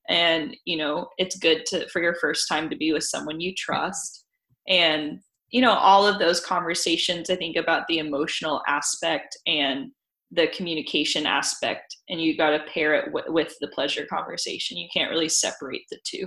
and 0.08 0.56
you 0.64 0.76
know 0.76 1.08
it's 1.18 1.36
good 1.38 1.64
to 1.66 1.88
for 1.88 2.02
your 2.02 2.14
first 2.16 2.48
time 2.48 2.68
to 2.70 2.76
be 2.76 2.92
with 2.92 3.02
someone 3.04 3.40
you 3.40 3.52
trust 3.56 4.24
and 4.68 5.20
you 5.50 5.60
know 5.60 5.72
all 5.72 6.06
of 6.06 6.18
those 6.18 6.40
conversations 6.40 7.30
i 7.30 7.36
think 7.36 7.56
about 7.56 7.86
the 7.88 7.98
emotional 7.98 8.62
aspect 8.66 9.36
and 9.46 9.90
the 10.32 10.48
communication 10.48 11.24
aspect 11.24 11.96
and 12.08 12.20
you 12.20 12.36
got 12.36 12.50
to 12.50 12.64
pair 12.72 12.94
it 12.94 13.06
w- 13.06 13.32
with 13.32 13.56
the 13.60 13.68
pleasure 13.68 14.06
conversation 14.06 14.76
you 14.76 14.88
can't 14.92 15.10
really 15.10 15.28
separate 15.28 15.82
the 15.90 15.98
two 16.04 16.26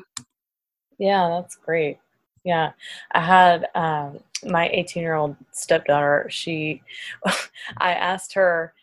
yeah 0.98 1.28
that's 1.30 1.56
great 1.56 1.98
Yeah. 2.44 2.72
I 3.12 3.22
had 3.22 3.68
um, 3.76 4.20
my 4.46 4.70
18 4.70 5.04
year 5.04 5.16
old 5.16 5.36
stepdaughter. 5.52 6.28
She, 6.30 6.82
I 7.78 7.94
asked 7.94 8.34
her, 8.34 8.74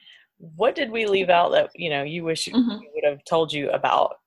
what 0.56 0.74
did 0.74 0.90
we 0.90 1.06
leave 1.06 1.30
out 1.30 1.52
that, 1.52 1.70
you 1.74 1.90
know, 1.90 2.02
you 2.02 2.24
wish 2.24 2.46
mm-hmm. 2.46 2.78
we 2.78 2.90
would 2.94 3.04
have 3.04 3.24
told 3.24 3.52
you 3.52 3.70
about 3.70 4.18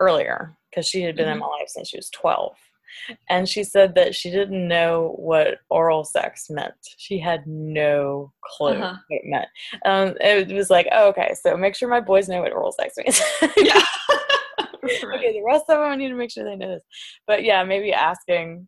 earlier? 0.00 0.56
Because 0.68 0.86
she 0.86 1.02
had 1.02 1.16
been 1.16 1.26
mm-hmm. 1.26 1.34
in 1.34 1.38
my 1.38 1.46
life 1.46 1.68
since 1.68 1.88
she 1.88 1.96
was 1.96 2.10
12. 2.10 2.56
And 3.28 3.48
she 3.48 3.64
said 3.64 3.94
that 3.94 4.14
she 4.14 4.30
didn't 4.30 4.66
know 4.66 5.14
what 5.16 5.58
oral 5.68 6.04
sex 6.04 6.50
meant. 6.50 6.74
She 6.96 7.18
had 7.18 7.46
no 7.46 8.32
clue 8.44 8.72
uh-huh. 8.72 8.96
what 9.08 9.16
it 9.16 9.22
meant. 9.24 9.48
Um, 9.84 10.16
it 10.20 10.54
was 10.54 10.70
like, 10.70 10.88
oh, 10.92 11.08
okay, 11.08 11.34
so 11.40 11.56
make 11.56 11.74
sure 11.74 11.88
my 11.88 12.00
boys 12.00 12.28
know 12.28 12.42
what 12.42 12.52
oral 12.52 12.72
sex 12.72 12.96
means. 12.96 13.20
yeah. 13.56 13.82
right. 15.04 15.18
okay, 15.18 15.32
the 15.32 15.44
rest 15.44 15.64
of 15.68 15.78
them 15.78 15.90
I 15.90 15.96
need 15.96 16.08
to 16.08 16.14
make 16.14 16.30
sure 16.30 16.44
they 16.44 16.56
know 16.56 16.74
this. 16.74 16.82
But 17.26 17.44
yeah, 17.44 17.62
maybe 17.64 17.92
asking, 17.92 18.66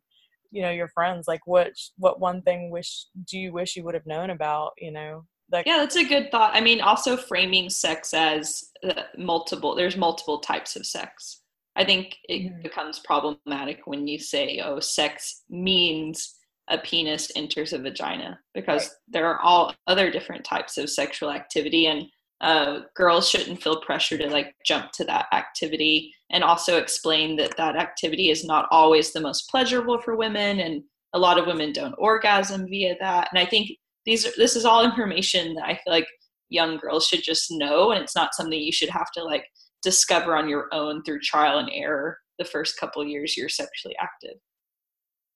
you 0.50 0.62
know, 0.62 0.70
your 0.70 0.88
friends 0.88 1.26
like 1.26 1.46
what 1.46 1.72
what 1.96 2.20
one 2.20 2.42
thing 2.42 2.70
wish 2.70 3.06
do 3.26 3.38
you 3.38 3.52
wish 3.52 3.76
you 3.76 3.84
would 3.84 3.94
have 3.94 4.06
known 4.06 4.30
about, 4.30 4.72
you 4.78 4.92
know? 4.92 5.24
Like 5.50 5.66
Yeah, 5.66 5.78
that's 5.78 5.96
a 5.96 6.04
good 6.04 6.30
thought. 6.30 6.54
I 6.54 6.60
mean, 6.60 6.80
also 6.80 7.16
framing 7.16 7.70
sex 7.70 8.14
as 8.14 8.64
uh, 8.84 9.02
multiple 9.16 9.74
there's 9.74 9.96
multiple 9.96 10.38
types 10.38 10.76
of 10.76 10.86
sex. 10.86 11.41
I 11.76 11.84
think 11.84 12.18
it 12.28 12.42
mm-hmm. 12.42 12.62
becomes 12.62 12.98
problematic 13.00 13.80
when 13.86 14.06
you 14.06 14.18
say, 14.18 14.60
"Oh, 14.64 14.80
sex 14.80 15.42
means 15.48 16.36
a 16.68 16.78
penis 16.78 17.30
enters 17.34 17.72
a 17.72 17.78
vagina," 17.78 18.38
because 18.54 18.82
right. 18.82 18.92
there 19.08 19.26
are 19.26 19.40
all 19.40 19.74
other 19.86 20.10
different 20.10 20.44
types 20.44 20.78
of 20.78 20.90
sexual 20.90 21.30
activity, 21.30 21.86
and 21.86 22.06
uh, 22.42 22.80
girls 22.96 23.28
shouldn't 23.28 23.62
feel 23.62 23.80
pressure 23.80 24.18
to 24.18 24.28
like 24.28 24.54
jump 24.66 24.90
to 24.92 25.04
that 25.04 25.26
activity 25.32 26.12
and 26.30 26.42
also 26.42 26.76
explain 26.76 27.36
that 27.36 27.56
that 27.56 27.76
activity 27.76 28.30
is 28.30 28.44
not 28.44 28.66
always 28.72 29.12
the 29.12 29.20
most 29.20 29.48
pleasurable 29.48 30.00
for 30.00 30.16
women 30.16 30.58
and 30.58 30.82
a 31.14 31.18
lot 31.18 31.38
of 31.38 31.46
women 31.46 31.72
don't 31.72 31.94
orgasm 31.98 32.66
via 32.68 32.96
that 32.98 33.28
and 33.30 33.38
i 33.38 33.46
think 33.46 33.70
these 34.04 34.26
are, 34.26 34.32
this 34.36 34.56
is 34.56 34.64
all 34.64 34.84
information 34.84 35.54
that 35.54 35.64
i 35.64 35.74
feel 35.74 35.92
like 35.92 36.06
young 36.48 36.78
girls 36.78 37.06
should 37.06 37.22
just 37.22 37.46
know 37.52 37.92
and 37.92 38.02
it's 38.02 38.16
not 38.16 38.34
something 38.34 38.60
you 38.60 38.72
should 38.72 38.90
have 38.90 39.10
to 39.12 39.22
like 39.22 39.46
discover 39.82 40.36
on 40.36 40.48
your 40.48 40.68
own 40.72 41.02
through 41.02 41.20
trial 41.20 41.58
and 41.58 41.70
error 41.72 42.18
the 42.38 42.44
first 42.44 42.78
couple 42.78 43.04
years 43.06 43.36
you're 43.36 43.48
sexually 43.48 43.96
active. 44.00 44.38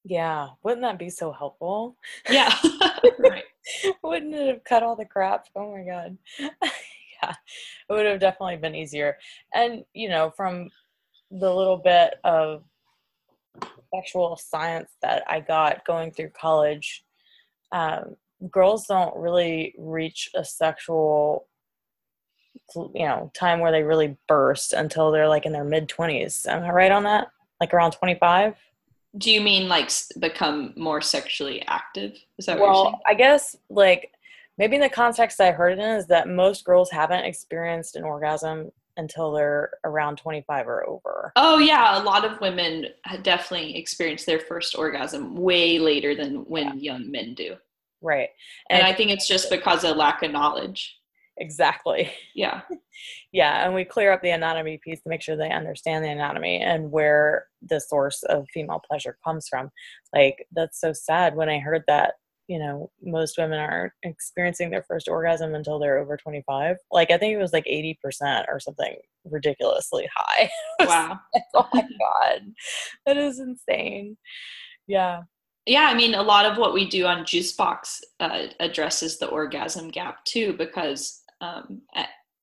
Yeah 0.05 0.49
wouldn't 0.63 0.83
that 0.83 0.99
be 0.99 1.11
so 1.11 1.33
helpful? 1.33 1.97
Yeah 2.31 2.55
right. 3.19 3.45
Wouldn't 4.03 4.35
it 4.35 4.49
have 4.49 4.65
cut 4.65 4.83
all 4.83 4.97
the 4.97 5.05
crap? 5.05 5.47
Oh 5.55 5.73
my 5.73 5.85
god. 5.85 6.19
Yeah, 7.23 7.33
it 7.89 7.93
would 7.95 8.05
have 8.05 8.21
definitely 8.21 8.59
been 8.59 8.75
easier. 8.75 9.17
And, 9.55 9.85
you 9.95 10.11
know, 10.11 10.35
from 10.37 10.69
the 11.31 11.51
little 11.51 11.79
bit 11.79 12.17
of 12.25 12.63
sexual 13.95 14.37
science 14.37 14.91
that 15.01 15.23
I 15.27 15.41
got 15.41 15.87
going 15.87 16.13
through 16.13 16.33
college, 16.39 17.05
um, 17.73 18.17
girls 18.51 18.87
don't 18.87 19.17
really 19.17 19.75
reach 19.79 20.29
a 20.35 20.45
sexual 20.45 21.49
you 22.75 23.07
know 23.07 23.31
time 23.35 23.61
where 23.61 23.73
they 23.73 23.83
really 23.83 24.17
burst 24.27 24.73
until 24.73 25.11
they're 25.11 25.29
like 25.29 25.47
in 25.47 25.53
their 25.53 25.65
mid 25.65 25.89
20s 25.89 26.47
am 26.47 26.65
i 26.65 26.71
right 26.71 26.93
on 26.93 27.05
that 27.05 27.29
like 27.61 27.73
around 27.73 27.93
25 27.93 28.55
do 29.19 29.31
you 29.31 29.41
mean 29.41 29.69
like 29.69 29.91
become 30.19 30.73
more 30.77 31.01
sexually 31.01 31.63
active 31.69 32.13
is 32.39 32.47
that 32.47 32.59
what 32.59 32.67
you're 32.67 32.75
well 32.75 33.01
i 33.07 33.15
guess 33.15 33.57
like 33.71 34.11
maybe 34.59 34.77
in 34.77 34.83
the 34.83 34.89
context 34.89 35.41
I 35.41 35.53
heard 35.53 35.79
it 35.79 35.79
in 35.79 35.97
is 35.97 36.07
that 36.07 36.29
most 36.29 36.65
girls 36.65 36.91
haven't 36.91 37.25
experienced 37.25 37.97
an 37.97 38.05
orgasm 38.05 38.71
until 38.99 39.33
they're 39.33 39.71
around 39.85 40.17
25 40.17 40.69
or 40.69 40.89
over. 40.89 41.33
Oh 41.37 41.59
yeah, 41.59 42.01
a 42.01 42.03
lot 42.03 42.25
of 42.25 42.41
women 42.41 42.87
definitely 43.23 43.77
experience 43.77 44.25
their 44.25 44.41
first 44.41 44.77
orgasm 44.77 45.37
way 45.37 45.79
later 45.79 46.15
than 46.15 46.47
when 46.47 46.79
yeah. 46.79 46.93
young 46.93 47.11
men 47.11 47.35
do. 47.35 47.57
Right. 48.01 48.31
And, 48.71 48.81
and 48.81 48.87
I 48.87 48.95
think 48.95 49.11
it's 49.11 49.29
just 49.29 49.51
because 49.51 49.85
of 49.85 49.97
lack 49.97 50.23
of 50.23 50.31
knowledge. 50.31 50.99
Exactly. 51.39 52.11
Yeah. 52.35 52.61
yeah, 53.33 53.65
and 53.65 53.75
we 53.75 53.85
clear 53.87 54.13
up 54.13 54.21
the 54.21 54.29
anatomy 54.29 54.79
piece 54.83 55.01
to 55.03 55.09
make 55.09 55.23
sure 55.23 55.37
they 55.37 55.51
understand 55.51 56.05
the 56.05 56.11
anatomy 56.11 56.61
and 56.61 56.91
where 56.91 57.47
the 57.63 57.81
source 57.81 58.23
of 58.25 58.47
female 58.53 58.83
pleasure 58.87 59.17
comes 59.25 59.49
from. 59.49 59.71
Like 60.15 60.47
that's 60.53 60.79
so 60.79 60.93
sad 60.93 61.35
when 61.35 61.49
I 61.49 61.59
heard 61.59 61.85
that 61.87 62.15
you 62.49 62.59
know 62.59 62.91
most 63.03 63.39
women 63.39 63.59
aren't 63.59 63.93
experiencing 64.03 64.71
their 64.71 64.83
first 64.83 65.09
orgasm 65.09 65.55
until 65.55 65.79
they're 65.79 65.99
over 65.99 66.17
25 66.17 66.77
like 66.91 67.11
i 67.11 67.19
think 67.19 67.35
it 67.35 67.39
was 67.39 67.53
like 67.53 67.65
80% 67.65 67.97
or 68.49 68.61
something 68.61 68.97
ridiculously 69.25 70.09
high 70.15 70.51
wow 70.87 71.19
oh 71.55 71.69
my 71.73 71.83
god 71.83 72.43
that 73.05 73.17
is 73.17 73.39
insane 73.39 74.17
yeah 74.87 75.23
yeah 75.67 75.89
i 75.91 75.95
mean 75.95 76.15
a 76.15 76.23
lot 76.23 76.47
of 76.47 76.59
what 76.59 76.75
we 76.75 76.89
do 76.89 77.07
on 77.07 77.25
juicebox 77.25 78.01
uh, 78.21 78.45
addresses 78.61 79.19
the 79.19 79.29
orgasm 79.29 79.89
gap 79.89 80.25
too 80.25 80.53
because 80.53 81.23
um, 81.41 81.83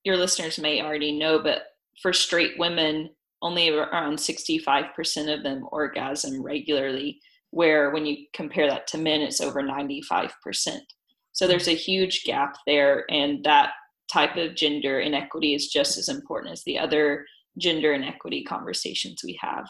your 0.03 0.17
listeners 0.17 0.60
may 0.60 0.82
already 0.82 1.17
know 1.17 1.39
but 1.39 1.63
for 2.01 2.13
straight 2.13 2.58
women 2.58 3.10
only 3.41 3.69
around 3.69 4.17
65% 4.17 5.34
of 5.34 5.43
them 5.43 5.67
orgasm 5.71 6.41
regularly 6.41 7.19
where 7.53 7.91
when 7.91 8.03
you 8.06 8.25
compare 8.34 8.67
that 8.67 8.88
to 8.88 8.97
men, 8.97 9.21
it's 9.21 9.39
over 9.39 9.62
95%. 9.62 10.32
So 11.34 11.47
there's 11.47 11.67
a 11.67 11.75
huge 11.75 12.23
gap 12.23 12.56
there, 12.65 13.06
and 13.12 13.43
that 13.43 13.71
type 14.12 14.38
of 14.38 14.56
gender 14.56 14.99
inequity 14.99 15.53
is 15.53 15.67
just 15.67 15.97
as 15.97 16.10
important 16.10 16.51
as 16.51 16.63
the 16.63 16.79
other 16.79 17.25
gender 17.60 17.93
inequity 17.93 18.43
conversations 18.43 19.21
we 19.23 19.38
have. 19.39 19.67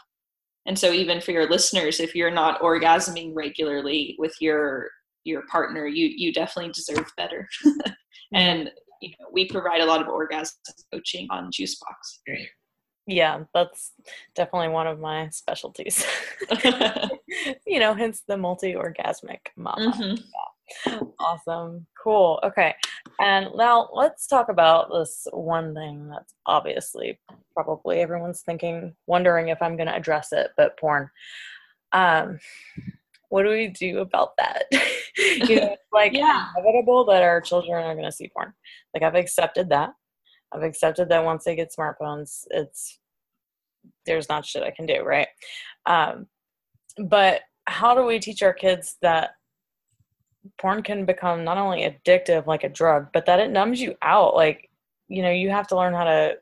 And 0.66 0.80
so 0.80 0.94
even 0.94 1.20
for 1.20 1.32
your 1.32 1.50
listeners, 1.50 2.00
if 2.00 2.16
you're 2.16 2.32
not 2.32 2.62
orgasming 2.62 3.34
regularly 3.36 4.16
with 4.18 4.34
your 4.40 4.90
your 5.26 5.44
partner, 5.48 5.86
you 5.86 6.08
you 6.08 6.32
definitely 6.34 6.72
deserve 6.72 7.12
better. 7.18 7.50
and 8.34 8.72
you 9.04 9.10
know, 9.20 9.28
we 9.32 9.48
provide 9.48 9.82
a 9.82 9.86
lot 9.86 10.02
of 10.02 10.08
orgasm 10.08 10.56
coaching 10.92 11.28
on 11.30 11.52
Juicebox. 11.52 12.18
Yeah, 13.06 13.44
that's 13.54 13.92
definitely 14.34 14.70
one 14.70 14.88
of 14.88 15.00
my 15.00 15.30
specialties. 15.30 16.06
you 17.68 17.80
know, 17.80 17.94
hence 17.94 18.24
the 18.28 18.38
multi 18.38 18.74
orgasmic 18.74 19.40
mama. 19.58 19.92
Mm-hmm. 19.92 20.16
Yeah. 20.86 21.00
Awesome. 21.20 21.86
Cool. 22.02 22.40
Okay. 22.44 22.74
And 23.20 23.50
now 23.56 23.90
let's 23.94 24.28
talk 24.28 24.50
about 24.50 24.90
this 24.92 25.28
one 25.32 25.74
thing 25.74 26.10
that's 26.10 26.34
obviously 26.46 27.20
probably 27.54 28.00
everyone's 28.00 28.42
thinking, 28.42 28.96
wondering 29.08 29.50
if 29.50 29.62
I'm 29.62 29.76
going 29.76 29.88
to 29.88 29.96
address 29.96 30.32
it, 30.32 30.52
but 30.56 30.78
porn. 30.80 31.10
Um, 31.92 32.40
what 33.34 33.42
do 33.42 33.50
we 33.50 33.68
do 33.68 33.98
about 33.98 34.38
that? 34.38 34.66
you 35.18 35.56
know, 35.56 35.72
it's 35.72 35.82
like 35.92 36.14
yeah. 36.14 36.50
inevitable 36.56 37.04
that 37.06 37.24
our 37.24 37.42
children 37.42 37.84
are 37.84 37.96
going 37.96 38.06
to 38.06 38.12
see 38.12 38.30
porn. 38.32 38.54
Like 38.94 39.02
I've 39.02 39.16
accepted 39.16 39.70
that. 39.70 39.90
I've 40.54 40.62
accepted 40.62 41.10
that 41.10 41.26
once 41.26 41.44
they 41.44 41.56
get 41.56 41.74
smartphones, 41.76 42.46
it's 42.52 43.00
there's 44.06 44.30
not 44.30 44.46
shit 44.46 44.62
I 44.62 44.70
can 44.70 44.86
do, 44.86 45.02
right? 45.02 45.28
Um, 45.88 46.28
but 47.08 47.42
how 47.66 47.96
do 47.96 48.04
we 48.06 48.20
teach 48.20 48.44
our 48.44 48.54
kids 48.54 48.98
that 49.02 49.32
porn 50.62 50.84
can 50.84 51.04
become 51.04 51.44
not 51.44 51.58
only 51.58 51.90
addictive 51.90 52.46
like 52.46 52.64
a 52.64 52.70
drug, 52.70 53.08
but 53.14 53.26
that 53.26 53.40
it 53.40 53.50
numbs 53.50 53.82
you 53.82 53.96
out? 54.04 54.36
Like, 54.36 54.70
you 55.08 55.24
know, 55.24 55.32
you 55.32 55.50
have 55.50 55.66
to 55.70 55.76
learn 55.76 55.96
how 55.96 56.04
to 56.04 56.36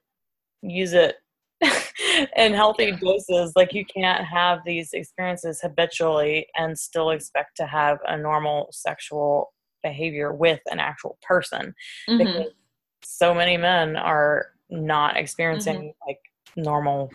use 0.61 0.91
it 0.91 1.20
in 2.35 2.53
healthy 2.53 2.91
doses. 2.91 3.53
Like, 3.55 3.73
you 3.73 3.85
can't 3.85 4.25
have 4.25 4.59
these 4.65 4.93
experiences 4.93 5.59
habitually 5.61 6.47
and 6.55 6.77
still 6.77 7.11
expect 7.11 7.57
to 7.57 7.65
have 7.65 7.99
a 8.07 8.17
normal 8.17 8.69
sexual 8.71 9.53
behavior 9.83 10.31
with 10.31 10.61
an 10.71 10.79
actual 10.79 11.17
person 11.21 11.73
mm-hmm. 12.07 12.17
because 12.17 12.47
so 13.03 13.33
many 13.33 13.57
men 13.57 13.95
are 13.95 14.47
not 14.69 15.17
experiencing 15.17 15.77
mm-hmm. 15.77 16.07
like 16.07 16.19
normal 16.55 17.09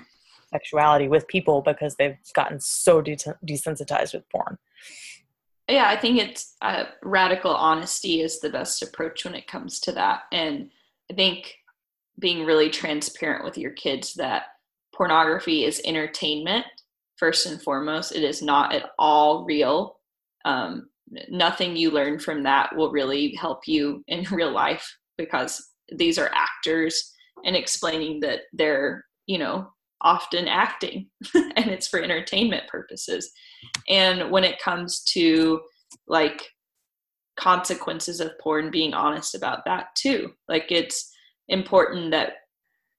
sexuality 0.53 1.09
with 1.09 1.27
people 1.29 1.63
because 1.63 1.97
they've 1.97 2.17
gotten 2.35 2.61
so 2.61 3.01
de- 3.01 3.17
desensitized 3.47 4.15
with 4.15 4.29
porn. 4.31 4.59
Yeah, 5.69 5.89
I 5.89 5.97
think 5.97 6.19
it's 6.19 6.55
uh, 6.63 6.85
radical 7.03 7.55
honesty 7.55 8.21
is 8.21 8.41
the 8.41 8.51
best 8.51 8.83
approach 8.83 9.25
when 9.25 9.35
it 9.35 9.49
comes 9.49 9.81
to 9.81 9.93
that. 9.93 10.23
And 10.31 10.71
I 11.11 11.15
think 11.15 11.57
being 12.19 12.45
really 12.45 12.71
transparent 12.71 13.45
with 13.45 13.59
your 13.59 13.73
kids 13.73 14.15
that 14.15 14.45
pornography 14.95 15.65
is 15.65 15.83
entertainment 15.85 16.65
first 17.19 17.47
and 17.47 17.61
foremost. 17.63 18.15
It 18.15 18.23
is 18.23 18.43
not 18.43 18.75
at 18.75 18.91
all 18.99 19.45
real. 19.45 19.99
Um, 20.45 20.89
nothing 21.29 21.77
you 21.77 21.91
learn 21.91 22.19
from 22.19 22.43
that 22.43 22.75
will 22.75 22.91
really 22.91 23.35
help 23.35 23.67
you 23.67 24.03
in 24.09 24.25
real 24.31 24.51
life 24.51 24.87
because 25.19 25.65
these 25.93 26.19
are 26.19 26.31
actors 26.35 27.13
and 27.45 27.55
explaining 27.55 28.21
that 28.21 28.41
they're 28.53 29.05
you 29.27 29.39
know 29.39 29.69
often 30.03 30.47
acting 30.47 31.09
and 31.35 31.69
it's 31.69 31.89
for 31.89 32.03
entertainment 32.03 32.67
purposes 32.69 33.31
and 33.89 34.31
when 34.31 34.45
it 34.45 34.61
comes 34.61 35.03
to 35.05 35.61
like 36.07 36.43
consequences 37.39 38.21
of 38.21 38.39
porn 38.39 38.71
being 38.71 38.95
honest 38.95 39.35
about 39.35 39.65
that 39.65 39.87
too 39.95 40.33
like 40.49 40.67
it's 40.71 41.13
important 41.49 42.11
that 42.11 42.35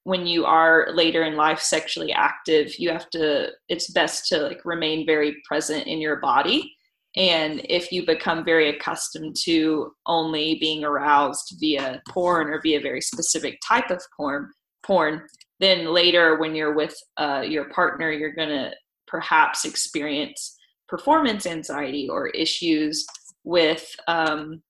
when 0.04 0.26
you 0.26 0.46
are 0.46 0.88
later 0.94 1.24
in 1.24 1.36
life 1.36 1.60
sexually 1.60 2.14
active 2.14 2.74
you 2.80 2.90
have 2.90 3.10
to 3.10 3.50
it's 3.68 3.92
best 3.92 4.26
to 4.28 4.38
like 4.38 4.62
remain 4.64 5.06
very 5.06 5.36
present 5.48 5.86
in 5.88 6.00
your 6.00 6.18
body. 6.18 6.74
And 7.16 7.62
if 7.68 7.92
you 7.92 8.06
become 8.06 8.46
very 8.46 8.70
accustomed 8.70 9.36
to 9.46 9.92
only 10.06 10.58
being 10.60 10.84
aroused 10.84 11.56
via 11.60 12.02
porn 12.08 12.48
or 12.50 12.62
via 12.62 12.80
very 12.80 13.02
specific 13.02 13.60
type 13.68 13.90
of 13.90 14.02
porn 14.16 14.50
porn 14.84 15.24
then 15.60 15.88
later 15.94 16.38
when 16.38 16.56
you're 16.56 16.76
with 16.76 16.96
uh, 17.18 17.44
your 17.46 17.66
partner 17.70 18.12
you're 18.12 18.36
going 18.36 18.50
to 18.50 18.72
perhaps 19.08 19.66
experience 19.66 20.56
performance 20.88 21.46
anxiety 21.46 22.08
or 22.10 22.28
issues 22.30 23.06
with 23.44 23.96
um, 24.08 24.62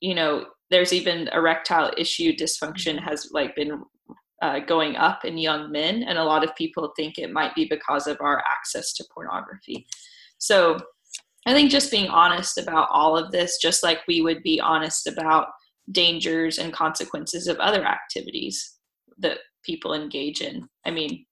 you 0.00 0.14
know 0.14 0.46
there's 0.70 0.92
even 0.92 1.28
erectile 1.28 1.92
issue 1.96 2.34
dysfunction 2.34 3.00
has 3.02 3.28
like 3.32 3.54
been 3.54 3.82
uh, 4.42 4.60
going 4.60 4.96
up 4.96 5.24
in 5.24 5.38
young 5.38 5.72
men, 5.72 6.02
and 6.02 6.18
a 6.18 6.24
lot 6.24 6.44
of 6.44 6.54
people 6.56 6.92
think 6.96 7.18
it 7.18 7.32
might 7.32 7.54
be 7.54 7.66
because 7.68 8.06
of 8.06 8.16
our 8.20 8.42
access 8.50 8.92
to 8.94 9.04
pornography. 9.14 9.86
So 10.38 10.78
I 11.46 11.52
think 11.52 11.70
just 11.70 11.90
being 11.90 12.08
honest 12.08 12.58
about 12.58 12.88
all 12.90 13.16
of 13.16 13.30
this, 13.30 13.58
just 13.58 13.82
like 13.82 14.00
we 14.06 14.20
would 14.20 14.42
be 14.42 14.60
honest 14.60 15.06
about 15.06 15.48
dangers 15.92 16.58
and 16.58 16.72
consequences 16.72 17.46
of 17.46 17.56
other 17.58 17.84
activities 17.84 18.74
that 19.18 19.38
people 19.64 19.94
engage 19.94 20.40
in. 20.40 20.68
I 20.84 20.90
mean, 20.90 21.24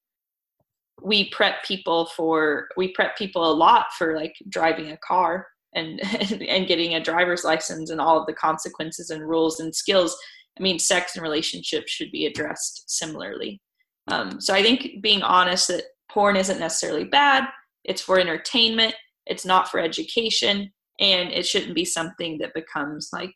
we 1.03 1.29
prep 1.31 1.65
people 1.65 2.07
for 2.17 2.69
we 2.77 2.93
prep 2.93 3.17
people 3.17 3.51
a 3.51 3.53
lot 3.53 3.87
for 3.99 4.17
like 4.17 4.35
driving 4.49 4.93
a 4.93 4.99
car 4.99 5.47
and 5.75 6.01
and 6.49 6.67
getting 6.67 6.95
a 6.95 7.03
driver's 7.03 7.45
license 7.45 7.91
and 7.91 8.01
all 8.01 8.19
of 8.19 8.27
the 8.27 8.33
consequences 8.33 9.11
and 9.11 9.29
rules 9.29 9.61
and 9.61 9.75
skills 9.75 10.17
i 10.59 10.63
mean 10.63 10.79
sex 10.79 11.17
and 11.17 11.23
relationships 11.23 11.91
should 11.91 12.11
be 12.11 12.27
addressed 12.27 12.85
similarly. 12.91 13.61
Um, 14.09 14.41
so 14.41 14.55
i 14.55 14.63
think 14.63 15.03
being 15.03 15.23
honest 15.23 15.69
that 15.69 15.85
porn 16.11 16.37
isn't 16.37 16.61
necessarily 16.61 17.05
bad 17.05 17.45
it's 17.85 18.03
for 18.03 18.19
entertainment 18.19 18.95
it's 19.27 19.47
not 19.47 19.69
for 19.69 19.81
education 19.81 20.71
and 21.01 21.33
it 21.33 21.47
shouldn't 21.47 21.75
be 21.75 21.85
something 21.85 22.39
that 22.39 22.55
becomes 22.55 23.09
like 23.13 23.35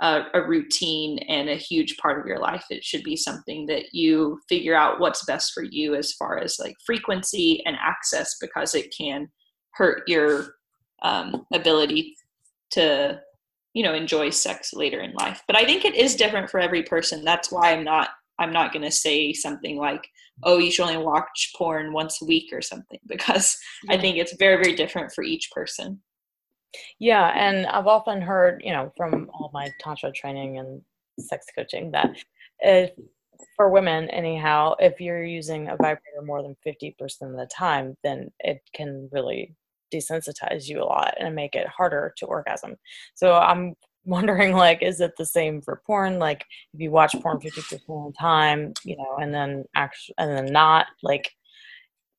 a, 0.00 0.22
a, 0.34 0.42
routine 0.46 1.18
and 1.20 1.48
a 1.48 1.56
huge 1.56 1.96
part 1.96 2.20
of 2.20 2.26
your 2.26 2.38
life. 2.38 2.64
It 2.70 2.84
should 2.84 3.02
be 3.02 3.16
something 3.16 3.66
that 3.66 3.94
you 3.94 4.38
figure 4.48 4.74
out 4.74 5.00
what's 5.00 5.24
best 5.24 5.52
for 5.52 5.62
you 5.62 5.94
as 5.94 6.12
far 6.12 6.38
as 6.38 6.58
like 6.58 6.76
frequency 6.84 7.62
and 7.64 7.76
access 7.80 8.36
because 8.40 8.74
it 8.74 8.94
can 8.96 9.28
hurt 9.72 10.02
your 10.06 10.55
um, 11.06 11.46
ability 11.52 12.16
to 12.72 13.20
you 13.74 13.82
know 13.82 13.94
enjoy 13.94 14.30
sex 14.30 14.72
later 14.72 15.00
in 15.00 15.12
life. 15.12 15.42
But 15.46 15.56
i 15.56 15.64
think 15.64 15.84
it 15.84 15.94
is 15.94 16.16
different 16.16 16.50
for 16.50 16.60
every 16.60 16.82
person. 16.82 17.24
That's 17.24 17.52
why 17.52 17.72
i'm 17.72 17.84
not 17.84 18.10
i'm 18.38 18.52
not 18.52 18.72
going 18.72 18.84
to 18.84 18.90
say 18.90 19.32
something 19.32 19.76
like 19.78 20.06
oh 20.42 20.58
you 20.58 20.70
should 20.70 20.86
only 20.86 20.98
watch 20.98 21.52
porn 21.56 21.92
once 21.92 22.20
a 22.20 22.26
week 22.26 22.50
or 22.52 22.60
something 22.60 22.98
because 23.06 23.56
i 23.88 23.96
think 23.96 24.16
it's 24.16 24.34
very 24.36 24.62
very 24.62 24.74
different 24.74 25.12
for 25.12 25.24
each 25.24 25.50
person. 25.52 26.00
Yeah 26.98 27.28
and 27.34 27.66
i've 27.66 27.86
often 27.86 28.20
heard 28.20 28.60
you 28.64 28.72
know 28.72 28.92
from 28.96 29.30
all 29.32 29.50
my 29.54 29.70
tantra 29.80 30.12
training 30.12 30.58
and 30.58 30.82
sex 31.18 31.46
coaching 31.56 31.90
that 31.92 32.10
if 32.60 32.90
for 33.56 33.70
women 33.70 34.10
anyhow 34.10 34.74
if 34.78 35.00
you're 35.00 35.24
using 35.24 35.68
a 35.68 35.76
vibrator 35.76 36.22
more 36.24 36.42
than 36.42 36.56
50% 36.66 36.94
of 37.22 37.36
the 37.36 37.48
time 37.54 37.96
then 38.02 38.30
it 38.40 38.60
can 38.74 39.08
really 39.12 39.54
desensitize 39.92 40.68
you 40.68 40.82
a 40.82 40.84
lot 40.84 41.14
and 41.18 41.34
make 41.34 41.54
it 41.54 41.66
harder 41.68 42.12
to 42.18 42.26
orgasm. 42.26 42.76
So 43.14 43.34
I'm 43.34 43.74
wondering 44.04 44.52
like 44.52 44.82
is 44.82 45.00
it 45.00 45.12
the 45.18 45.26
same 45.26 45.60
for 45.60 45.82
porn 45.84 46.20
like 46.20 46.44
if 46.72 46.80
you 46.80 46.92
watch 46.92 47.12
porn 47.20 47.40
50% 47.40 47.58
of 47.72 48.12
the 48.12 48.12
time 48.16 48.72
you 48.84 48.96
know 48.96 49.16
and 49.20 49.34
then 49.34 49.64
actually 49.74 50.14
and 50.18 50.30
then 50.30 50.52
not 50.52 50.86
like 51.02 51.32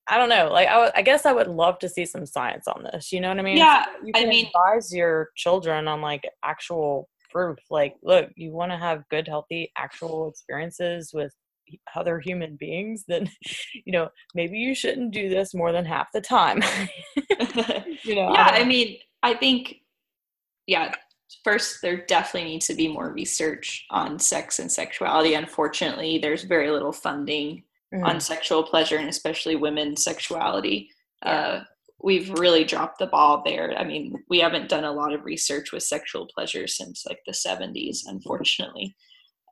I 0.10 0.18
don't 0.18 0.30
know. 0.30 0.50
Like, 0.52 0.70
I, 0.70 0.74
w- 0.74 0.92
I 0.96 1.02
guess 1.02 1.26
I 1.26 1.34
would 1.34 1.48
love 1.48 1.80
to 1.80 1.90
see 1.90 2.06
some 2.06 2.26
science 2.26 2.68
on 2.68 2.84
this. 2.84 3.12
You 3.12 3.20
know 3.20 3.28
what 3.30 3.40
I 3.40 3.42
mean? 3.42 3.58
Yeah. 3.58 3.86
You 4.04 4.14
can 4.14 4.26
I 4.26 4.30
mean, 4.30 4.48
advise 4.48 4.94
your 4.94 5.30
children 5.36 5.88
on 5.88 6.02
like 6.02 6.24
actual 6.44 7.10
proof. 7.30 7.60
Like, 7.70 7.96
look, 8.02 8.30
you 8.36 8.52
want 8.52 8.72
to 8.72 8.78
have 8.78 9.04
good, 9.10 9.28
healthy, 9.28 9.72
actual 9.78 10.30
experiences 10.30 11.12
with 11.14 11.34
other 11.96 12.20
human 12.20 12.56
beings, 12.56 13.04
then 13.08 13.30
you 13.86 13.92
know 13.92 14.10
maybe 14.36 14.58
you 14.58 14.76
shouldn't 14.76 15.12
do 15.12 15.30
this 15.30 15.54
more 15.54 15.72
than 15.72 15.86
half 15.86 16.08
the 16.14 16.22
time. 16.22 16.62
you 18.04 18.16
know, 18.16 18.34
yeah. 18.34 18.50
I, 18.52 18.60
I 18.62 18.66
mean, 18.66 18.98
I 19.24 19.34
think, 19.34 19.78
yeah. 20.66 20.94
First, 21.44 21.82
there 21.82 22.06
definitely 22.06 22.50
needs 22.50 22.68
to 22.68 22.74
be 22.74 22.88
more 22.88 23.12
research 23.12 23.86
on 23.92 24.18
sex 24.18 24.60
and 24.60 24.72
sexuality. 24.72 25.34
Unfortunately, 25.34 26.18
there's 26.18 26.44
very 26.44 26.72
little 26.72 26.94
funding 26.94 27.64
mm-hmm. 27.94 28.06
on 28.06 28.22
sexual 28.22 28.64
pleasure 28.64 28.98
and 28.98 29.10
especially 29.10 29.58
women's 29.58 30.04
sexuality. 30.04 30.90
Yeah. 31.26 31.32
Uh, 31.32 31.64
we've 32.02 32.30
really 32.32 32.64
dropped 32.64 33.00
the 33.00 33.08
ball 33.08 33.42
there. 33.46 33.78
I 33.78 33.84
mean, 33.84 34.24
we 34.30 34.40
haven't 34.40 34.70
done 34.70 34.84
a 34.84 34.92
lot 34.92 35.14
of 35.14 35.26
research 35.26 35.72
with 35.72 35.84
sexual 35.84 36.28
pleasure 36.28 36.68
since 36.68 37.06
like 37.06 37.20
the 37.26 37.34
70s, 37.34 38.00
unfortunately. 38.06 38.96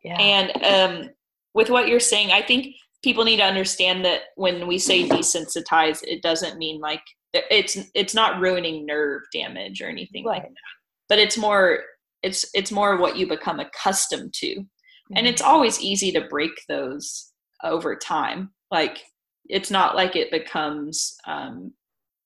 Yeah. 0.04 0.20
And 0.20 0.64
um, 0.64 1.10
with 1.56 1.70
what 1.70 1.88
you're 1.88 2.00
saying, 2.00 2.32
I 2.32 2.42
think 2.42 2.76
people 3.04 3.24
need 3.24 3.38
to 3.38 3.44
understand 3.44 4.06
that 4.06 4.22
when 4.36 4.68
we 4.68 4.78
say 4.78 5.08
desensitize, 5.08 6.04
it 6.04 6.22
doesn't 6.22 6.60
mean 6.60 6.80
like 6.80 7.02
it's 7.34 7.78
it's 7.96 8.14
not 8.14 8.40
ruining 8.40 8.86
nerve 8.86 9.22
damage 9.34 9.82
or 9.82 9.88
anything 9.88 10.26
right. 10.26 10.44
like 10.44 10.50
that. 10.50 10.76
But 11.10 11.20
it's 11.20 11.38
more 11.38 11.80
it's 12.22 12.46
it's 12.54 12.72
more 12.72 12.98
what 12.98 13.18
you 13.18 13.28
become 13.28 13.60
accustomed 13.60 14.34
to. 14.34 14.48
Mm-hmm. 14.48 15.18
And 15.18 15.28
it's 15.28 15.42
always 15.42 15.82
easy 15.82 16.12
to 16.12 16.28
break 16.30 16.52
those 16.68 17.32
over 17.64 17.96
time. 17.96 18.52
Like 18.70 19.00
it's 19.46 19.72
not 19.72 19.96
like 19.96 20.16
it 20.16 20.32
becomes 20.32 21.16
um, 21.26 21.72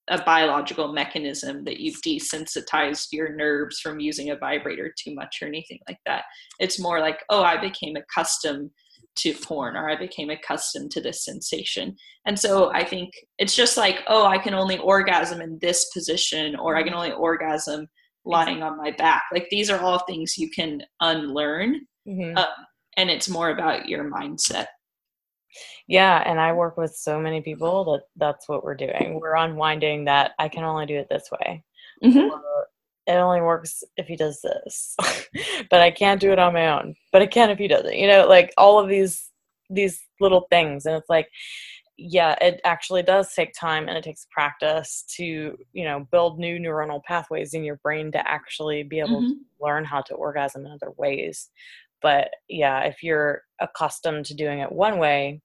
a 0.07 0.23
biological 0.23 0.91
mechanism 0.91 1.63
that 1.65 1.79
you've 1.79 2.01
desensitized 2.01 3.07
your 3.11 3.35
nerves 3.35 3.79
from 3.79 3.99
using 3.99 4.31
a 4.31 4.37
vibrator 4.37 4.91
too 4.97 5.13
much 5.13 5.37
or 5.41 5.47
anything 5.47 5.79
like 5.87 5.99
that. 6.05 6.23
It's 6.59 6.79
more 6.79 6.99
like, 6.99 7.19
oh, 7.29 7.43
I 7.43 7.59
became 7.59 7.95
accustomed 7.95 8.71
to 9.17 9.33
porn 9.33 9.75
or 9.75 9.89
I 9.89 9.95
became 9.95 10.29
accustomed 10.29 10.91
to 10.91 11.01
this 11.01 11.25
sensation. 11.25 11.95
And 12.25 12.39
so 12.39 12.71
I 12.71 12.83
think 12.83 13.11
it's 13.37 13.55
just 13.55 13.77
like, 13.77 13.99
oh, 14.07 14.25
I 14.25 14.37
can 14.37 14.53
only 14.53 14.77
orgasm 14.77 15.41
in 15.41 15.59
this 15.61 15.89
position 15.93 16.55
or 16.55 16.75
I 16.75 16.83
can 16.83 16.93
only 16.93 17.11
orgasm 17.11 17.87
lying 18.25 18.63
on 18.63 18.77
my 18.77 18.91
back. 18.91 19.23
Like 19.33 19.47
these 19.49 19.69
are 19.69 19.79
all 19.79 19.99
things 19.99 20.37
you 20.37 20.49
can 20.49 20.81
unlearn. 21.01 21.81
Mm-hmm. 22.07 22.37
Um, 22.37 22.45
and 22.97 23.09
it's 23.09 23.29
more 23.29 23.49
about 23.49 23.87
your 23.87 24.09
mindset. 24.09 24.67
Yeah, 25.87 26.21
and 26.25 26.39
I 26.39 26.53
work 26.53 26.77
with 26.77 26.91
so 26.91 27.19
many 27.19 27.41
people 27.41 27.83
that 27.85 28.03
that's 28.15 28.47
what 28.47 28.63
we're 28.63 28.75
doing. 28.75 29.19
We're 29.19 29.35
unwinding 29.35 30.05
that 30.05 30.31
I 30.37 30.47
can 30.47 30.63
only 30.63 30.85
do 30.85 30.97
it 30.97 31.07
this 31.09 31.27
way. 31.31 31.63
Mm-hmm. 32.03 32.19
Or 32.19 32.67
it 33.09 33.17
only 33.17 33.41
works 33.41 33.83
if 33.97 34.07
he 34.07 34.15
does 34.15 34.39
this 34.41 34.95
but 35.69 35.81
i 35.81 35.89
can't 35.89 36.21
do 36.21 36.31
it 36.31 36.39
on 36.39 36.53
my 36.53 36.69
own 36.69 36.95
but 37.11 37.21
i 37.21 37.25
can 37.25 37.49
if 37.49 37.57
he 37.57 37.67
doesn't 37.67 37.97
you 37.97 38.07
know 38.07 38.27
like 38.27 38.53
all 38.57 38.79
of 38.79 38.87
these 38.87 39.29
these 39.69 40.01
little 40.19 40.47
things 40.49 40.85
and 40.85 40.95
it's 40.95 41.09
like 41.09 41.29
yeah 41.97 42.35
it 42.39 42.61
actually 42.63 43.03
does 43.03 43.33
take 43.33 43.53
time 43.53 43.89
and 43.89 43.97
it 43.97 44.03
takes 44.03 44.27
practice 44.31 45.03
to 45.07 45.57
you 45.73 45.83
know 45.83 46.07
build 46.11 46.39
new 46.39 46.57
neuronal 46.57 47.03
pathways 47.03 47.53
in 47.53 47.63
your 47.63 47.77
brain 47.83 48.11
to 48.11 48.27
actually 48.29 48.83
be 48.83 48.99
able 48.99 49.21
mm-hmm. 49.21 49.29
to 49.29 49.35
learn 49.59 49.83
how 49.83 50.01
to 50.01 50.13
orgasm 50.13 50.65
in 50.65 50.71
other 50.71 50.91
ways 50.97 51.49
but 52.01 52.29
yeah 52.47 52.81
if 52.81 53.03
you're 53.03 53.41
accustomed 53.59 54.25
to 54.25 54.33
doing 54.33 54.59
it 54.59 54.71
one 54.71 54.97
way 54.97 55.41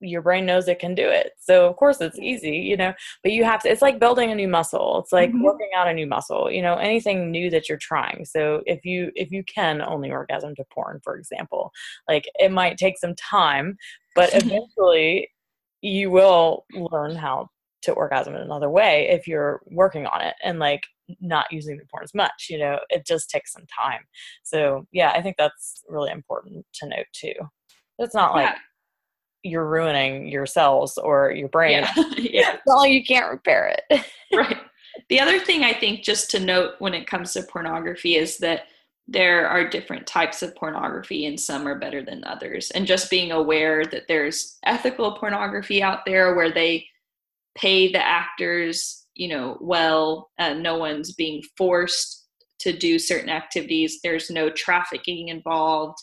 your 0.00 0.22
brain 0.22 0.46
knows 0.46 0.68
it 0.68 0.78
can 0.78 0.94
do 0.94 1.08
it. 1.08 1.32
So 1.38 1.66
of 1.66 1.76
course 1.76 2.00
it's 2.00 2.18
easy, 2.18 2.56
you 2.56 2.76
know, 2.76 2.92
but 3.22 3.32
you 3.32 3.44
have 3.44 3.62
to 3.62 3.70
it's 3.70 3.82
like 3.82 4.00
building 4.00 4.30
a 4.30 4.34
new 4.34 4.48
muscle. 4.48 5.00
It's 5.02 5.12
like 5.12 5.30
mm-hmm. 5.30 5.42
working 5.42 5.68
out 5.76 5.88
a 5.88 5.94
new 5.94 6.06
muscle, 6.06 6.50
you 6.50 6.62
know, 6.62 6.76
anything 6.76 7.30
new 7.30 7.50
that 7.50 7.68
you're 7.68 7.78
trying. 7.78 8.24
So 8.24 8.62
if 8.66 8.84
you 8.84 9.10
if 9.14 9.30
you 9.30 9.44
can 9.44 9.82
only 9.82 10.10
orgasm 10.10 10.54
to 10.56 10.64
porn, 10.72 11.00
for 11.04 11.16
example, 11.16 11.70
like 12.08 12.28
it 12.38 12.50
might 12.50 12.78
take 12.78 12.98
some 12.98 13.14
time, 13.14 13.76
but 14.14 14.30
eventually 14.34 15.30
you 15.82 16.10
will 16.10 16.64
learn 16.74 17.14
how 17.14 17.48
to 17.82 17.92
orgasm 17.92 18.34
in 18.34 18.42
another 18.42 18.68
way 18.68 19.08
if 19.08 19.26
you're 19.26 19.62
working 19.66 20.06
on 20.06 20.20
it 20.20 20.34
and 20.44 20.58
like 20.58 20.82
not 21.20 21.46
using 21.50 21.76
the 21.76 21.84
porn 21.90 22.04
as 22.04 22.14
much, 22.14 22.46
you 22.48 22.58
know, 22.58 22.78
it 22.90 23.06
just 23.06 23.30
takes 23.30 23.52
some 23.52 23.64
time. 23.66 24.00
So 24.44 24.86
yeah, 24.92 25.12
I 25.12 25.22
think 25.22 25.36
that's 25.38 25.82
really 25.88 26.10
important 26.10 26.64
to 26.74 26.88
note 26.88 27.06
too. 27.12 27.34
It's 27.98 28.14
not 28.14 28.34
like 28.34 28.48
yeah 28.50 28.58
you're 29.42 29.66
ruining 29.66 30.28
your 30.28 30.46
cells 30.46 30.98
or 30.98 31.32
your 31.32 31.48
brain. 31.48 31.82
Yeah. 31.82 31.94
yeah. 32.16 32.54
It's 32.54 32.62
not 32.66 32.78
like 32.78 32.92
you 32.92 33.04
can't 33.04 33.30
repair 33.30 33.74
it. 33.88 34.04
right. 34.34 34.58
The 35.08 35.20
other 35.20 35.38
thing 35.38 35.64
I 35.64 35.72
think 35.72 36.02
just 36.02 36.30
to 36.30 36.40
note 36.40 36.74
when 36.78 36.94
it 36.94 37.06
comes 37.06 37.32
to 37.32 37.42
pornography 37.42 38.16
is 38.16 38.38
that 38.38 38.66
there 39.08 39.48
are 39.48 39.68
different 39.68 40.06
types 40.06 40.42
of 40.42 40.54
pornography 40.54 41.26
and 41.26 41.38
some 41.38 41.66
are 41.66 41.78
better 41.78 42.02
than 42.02 42.22
others. 42.24 42.70
And 42.70 42.86
just 42.86 43.10
being 43.10 43.32
aware 43.32 43.84
that 43.86 44.06
there's 44.06 44.58
ethical 44.64 45.12
pornography 45.12 45.82
out 45.82 46.04
there 46.06 46.36
where 46.36 46.52
they 46.52 46.86
pay 47.56 47.90
the 47.90 48.04
actors, 48.04 49.06
you 49.14 49.28
know, 49.28 49.58
well, 49.60 50.30
uh, 50.38 50.54
no 50.54 50.78
one's 50.78 51.12
being 51.12 51.42
forced 51.56 52.28
to 52.60 52.72
do 52.72 52.98
certain 52.98 53.30
activities, 53.30 54.00
there's 54.02 54.30
no 54.30 54.50
trafficking 54.50 55.28
involved. 55.28 55.98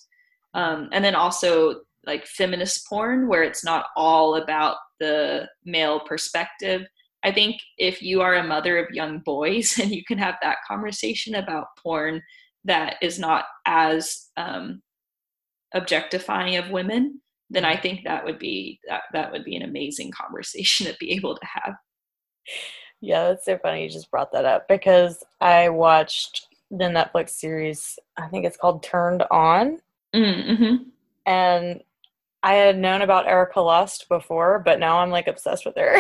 Um, 0.54 0.90
and 0.92 1.06
then 1.06 1.16
also 1.16 1.82
like 2.08 2.26
feminist 2.26 2.88
porn 2.88 3.28
where 3.28 3.44
it's 3.44 3.64
not 3.64 3.88
all 3.96 4.36
about 4.36 4.78
the 5.00 5.48
male 5.66 6.00
perspective. 6.00 6.88
I 7.24 7.32
think 7.32 7.58
if 7.78 8.02
you 8.02 8.22
are 8.22 8.36
a 8.36 8.48
mother 8.48 8.78
of 8.78 8.94
young 8.94 9.20
boys 9.20 9.78
and 9.82 9.92
you 9.92 10.04
can 10.06 10.18
have 10.18 10.36
that 10.42 10.58
conversation 10.68 11.36
about 11.36 11.68
porn 11.82 12.22
that 12.64 12.96
is 13.02 13.20
not 13.20 13.46
as 13.66 14.28
um, 14.38 14.82
objectifying 15.74 16.56
of 16.56 16.72
women, 16.72 17.22
then 17.50 17.66
I 17.66 17.78
think 17.78 18.04
that 18.04 18.26
would 18.26 18.40
be 18.40 18.80
that, 18.88 19.04
that 19.14 19.32
would 19.32 19.44
be 19.44 19.56
an 19.56 19.64
amazing 19.64 20.12
conversation 20.12 20.88
to 20.88 20.96
be 21.00 21.12
able 21.12 21.36
to 21.36 21.46
have. 21.46 21.76
Yeah, 23.00 23.26
that's 23.26 23.46
so 23.46 23.58
funny 23.58 23.84
you 23.84 23.90
just 23.90 24.10
brought 24.10 24.32
that 24.32 24.46
up 24.46 24.68
because 24.68 25.24
I 25.40 25.70
watched 25.70 26.48
the 26.72 26.86
Netflix 26.86 27.30
series, 27.30 27.98
I 28.18 28.28
think 28.28 28.46
it's 28.46 28.58
called 28.58 28.84
Turned 28.84 29.24
On. 29.32 29.80
Mm-hmm. 30.16 30.76
And 31.26 31.82
I 32.44 32.54
had 32.54 32.78
known 32.78 33.02
about 33.02 33.28
Erika 33.28 33.60
Lust 33.62 34.06
before, 34.10 34.62
but 34.64 34.80
now 34.80 35.00
I'm 35.00 35.10
like 35.10 35.28
obsessed 35.28 35.66
with 35.66 35.76
her. 35.76 36.00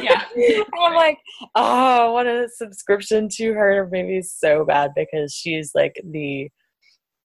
Yeah. 0.00 0.22
I'm 0.80 0.94
like, 0.94 1.18
oh, 1.54 2.12
what 2.12 2.26
a 2.26 2.48
subscription 2.48 3.28
to 3.32 3.52
her 3.52 3.88
maybe 3.90 4.22
so 4.22 4.64
bad 4.64 4.92
because 4.96 5.34
she's 5.34 5.72
like 5.74 6.00
the 6.04 6.48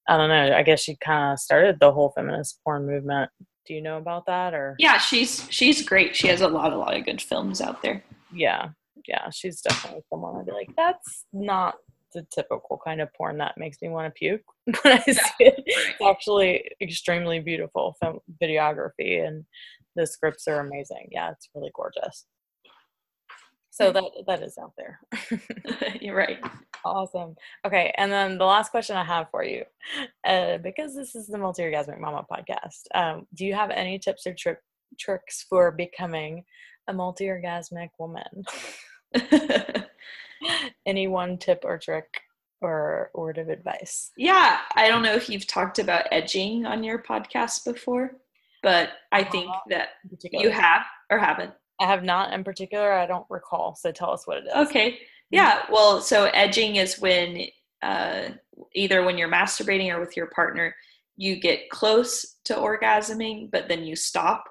I 0.09 0.17
don't 0.17 0.29
know, 0.29 0.55
I 0.55 0.63
guess 0.63 0.81
she 0.81 0.95
kind 0.97 1.33
of 1.33 1.39
started 1.39 1.79
the 1.79 1.91
whole 1.91 2.13
feminist 2.15 2.59
porn 2.63 2.85
movement. 2.85 3.29
Do 3.65 3.73
you 3.73 3.81
know 3.81 3.97
about 3.97 4.25
that 4.27 4.53
or 4.53 4.75
Yeah, 4.79 4.97
she's 4.97 5.45
she's 5.49 5.81
great. 5.83 6.15
She 6.15 6.27
has 6.27 6.41
a 6.41 6.47
lot 6.47 6.73
a 6.73 6.77
lot 6.77 6.95
of 6.95 7.05
good 7.05 7.21
films 7.21 7.61
out 7.61 7.81
there. 7.81 8.03
Yeah. 8.33 8.69
Yeah, 9.07 9.29
she's 9.29 9.61
definitely 9.61 10.01
someone 10.09 10.35
I'd 10.37 10.45
be 10.45 10.51
like, 10.51 10.69
that's 10.75 11.25
not 11.31 11.75
the 12.17 12.27
typical 12.33 12.79
kind 12.83 12.99
of 12.99 13.13
porn 13.13 13.37
that 13.37 13.57
makes 13.57 13.77
me 13.81 13.89
want 13.89 14.07
to 14.07 14.17
puke 14.17 14.41
when 14.65 14.75
I 14.93 14.99
see 14.99 15.21
it. 15.39 15.63
It's 15.65 16.01
actually 16.01 16.71
extremely 16.81 17.39
beautiful 17.39 17.95
film 18.01 18.19
videography, 18.41 19.25
and 19.25 19.45
the 19.95 20.07
scripts 20.07 20.47
are 20.47 20.59
amazing. 20.59 21.09
Yeah, 21.11 21.31
it's 21.31 21.49
really 21.53 21.71
gorgeous. 21.75 22.25
So 23.69 23.91
that 23.91 24.03
that 24.25 24.41
is 24.41 24.57
out 24.57 24.73
there. 24.77 24.99
You're 26.01 26.15
right. 26.15 26.39
Awesome. 26.83 27.35
Okay, 27.65 27.93
and 27.97 28.11
then 28.11 28.39
the 28.39 28.45
last 28.45 28.71
question 28.71 28.95
I 28.97 29.03
have 29.03 29.29
for 29.29 29.43
you, 29.43 29.63
uh, 30.25 30.57
because 30.57 30.95
this 30.95 31.15
is 31.15 31.27
the 31.27 31.37
Multi 31.37 31.61
Orgasmic 31.61 31.99
Mama 31.99 32.25
podcast, 32.31 32.85
um, 32.95 33.27
do 33.35 33.45
you 33.45 33.53
have 33.53 33.69
any 33.69 33.99
tips 33.99 34.25
or 34.25 34.33
tri- 34.33 34.55
tricks 34.99 35.45
for 35.47 35.71
becoming 35.71 36.43
a 36.87 36.93
multi 36.93 37.25
orgasmic 37.25 37.89
woman? 37.99 38.45
Any 40.85 41.07
one 41.07 41.37
tip 41.37 41.63
or 41.63 41.77
trick 41.77 42.21
or 42.61 43.11
word 43.13 43.37
of 43.37 43.49
advice? 43.49 44.11
Yeah, 44.17 44.59
I 44.75 44.87
don't 44.87 45.03
know 45.03 45.13
if 45.13 45.29
you've 45.29 45.47
talked 45.47 45.79
about 45.79 46.05
edging 46.11 46.65
on 46.65 46.83
your 46.83 47.01
podcast 47.01 47.65
before, 47.65 48.17
but 48.63 48.89
I 49.11 49.23
think 49.23 49.49
uh, 49.49 49.59
that 49.69 49.89
you 50.31 50.49
have 50.49 50.83
or 51.09 51.17
haven't. 51.17 51.53
I 51.79 51.85
have 51.85 52.03
not 52.03 52.33
in 52.33 52.43
particular. 52.43 52.93
I 52.93 53.05
don't 53.05 53.27
recall. 53.29 53.75
So 53.75 53.91
tell 53.91 54.11
us 54.11 54.25
what 54.25 54.37
it 54.37 54.45
is. 54.47 54.67
Okay. 54.67 54.99
Yeah. 55.29 55.63
Well, 55.71 56.01
so 56.01 56.25
edging 56.33 56.77
is 56.77 56.99
when 56.99 57.43
uh, 57.83 58.29
either 58.73 59.03
when 59.03 59.17
you're 59.17 59.29
masturbating 59.29 59.93
or 59.93 59.99
with 59.99 60.17
your 60.17 60.27
partner, 60.27 60.75
you 61.15 61.39
get 61.39 61.69
close 61.69 62.37
to 62.45 62.55
orgasming, 62.55 63.51
but 63.51 63.67
then 63.67 63.83
you 63.83 63.95
stop 63.95 64.45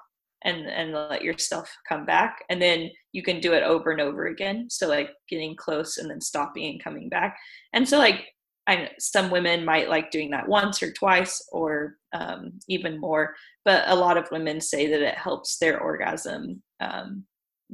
and 0.46 0.66
and 0.66 0.92
let 0.92 1.22
yourself 1.22 1.70
come 1.88 2.06
back 2.06 2.44
and 2.48 2.62
then 2.62 2.90
you 3.12 3.22
can 3.22 3.40
do 3.40 3.52
it 3.52 3.62
over 3.62 3.90
and 3.90 4.00
over 4.00 4.26
again. 4.26 4.68
So 4.70 4.88
like 4.88 5.11
getting 5.28 5.56
close 5.56 5.98
and 5.98 6.09
then 6.09 6.20
stopping 6.20 6.70
and 6.70 6.82
coming 6.82 7.09
back. 7.09 7.37
And 7.74 7.87
so 7.87 7.98
like 7.98 8.24
I, 8.68 8.90
some 8.98 9.30
women 9.30 9.64
might 9.64 9.88
like 9.88 10.11
doing 10.11 10.30
that 10.30 10.48
once 10.48 10.82
or 10.82 10.92
twice 10.92 11.46
or 11.52 11.96
um, 12.12 12.59
even 12.68 12.98
more 12.98 13.35
but 13.66 13.82
a 13.88 13.94
lot 13.96 14.16
of 14.16 14.30
women 14.30 14.61
say 14.61 14.87
that 14.87 15.02
it 15.02 15.16
helps 15.16 15.59
their 15.59 15.80
orgasm 15.80 16.62
um, 16.78 17.24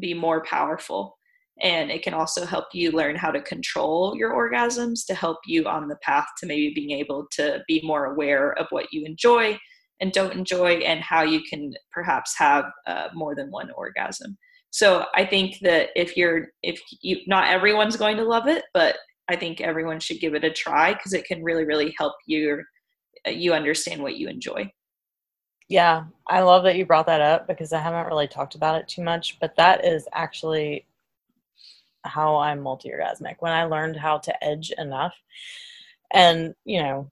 be 0.00 0.14
more 0.14 0.42
powerful. 0.42 1.18
And 1.60 1.90
it 1.90 2.02
can 2.02 2.14
also 2.14 2.46
help 2.46 2.64
you 2.72 2.92
learn 2.92 3.14
how 3.14 3.30
to 3.30 3.42
control 3.42 4.16
your 4.16 4.32
orgasms 4.32 5.04
to 5.06 5.14
help 5.14 5.36
you 5.46 5.66
on 5.66 5.86
the 5.86 5.96
path 5.96 6.26
to 6.38 6.46
maybe 6.46 6.72
being 6.74 6.98
able 6.98 7.26
to 7.32 7.62
be 7.68 7.82
more 7.84 8.06
aware 8.06 8.54
of 8.54 8.66
what 8.70 8.86
you 8.90 9.04
enjoy 9.04 9.58
and 10.00 10.12
don't 10.12 10.34
enjoy 10.34 10.74
and 10.78 11.00
how 11.00 11.22
you 11.22 11.42
can 11.42 11.72
perhaps 11.92 12.36
have 12.36 12.64
uh, 12.86 13.08
more 13.14 13.34
than 13.34 13.50
one 13.50 13.70
orgasm. 13.72 14.36
So 14.72 15.04
i 15.14 15.24
think 15.24 15.58
that 15.60 15.90
if 15.94 16.16
you're 16.16 16.48
if 16.62 16.80
you 17.02 17.18
not 17.26 17.48
everyone's 17.48 17.96
going 17.96 18.16
to 18.16 18.24
love 18.24 18.48
it 18.48 18.64
but 18.72 18.96
i 19.28 19.36
think 19.36 19.60
everyone 19.60 20.00
should 20.00 20.18
give 20.18 20.34
it 20.34 20.44
a 20.44 20.50
try 20.50 20.94
because 20.94 21.12
it 21.12 21.26
can 21.26 21.44
really 21.44 21.64
really 21.64 21.94
help 21.98 22.14
you 22.26 22.62
uh, 23.26 23.30
you 23.30 23.52
understand 23.52 24.02
what 24.02 24.16
you 24.16 24.28
enjoy. 24.28 24.68
Yeah 25.68 26.04
i 26.26 26.40
love 26.40 26.64
that 26.64 26.76
you 26.76 26.86
brought 26.86 27.06
that 27.06 27.20
up 27.20 27.46
because 27.46 27.74
i 27.74 27.80
haven't 27.80 28.06
really 28.06 28.28
talked 28.28 28.54
about 28.54 28.80
it 28.80 28.88
too 28.88 29.02
much 29.02 29.38
but 29.40 29.54
that 29.56 29.84
is 29.84 30.08
actually 30.14 30.86
how 32.04 32.36
i'm 32.38 32.60
multi-orgasmic 32.60 33.36
when 33.40 33.52
i 33.52 33.64
learned 33.64 33.96
how 33.96 34.16
to 34.18 34.44
edge 34.44 34.72
enough. 34.78 35.14
And 36.14 36.54
you 36.64 36.82
know 36.82 37.10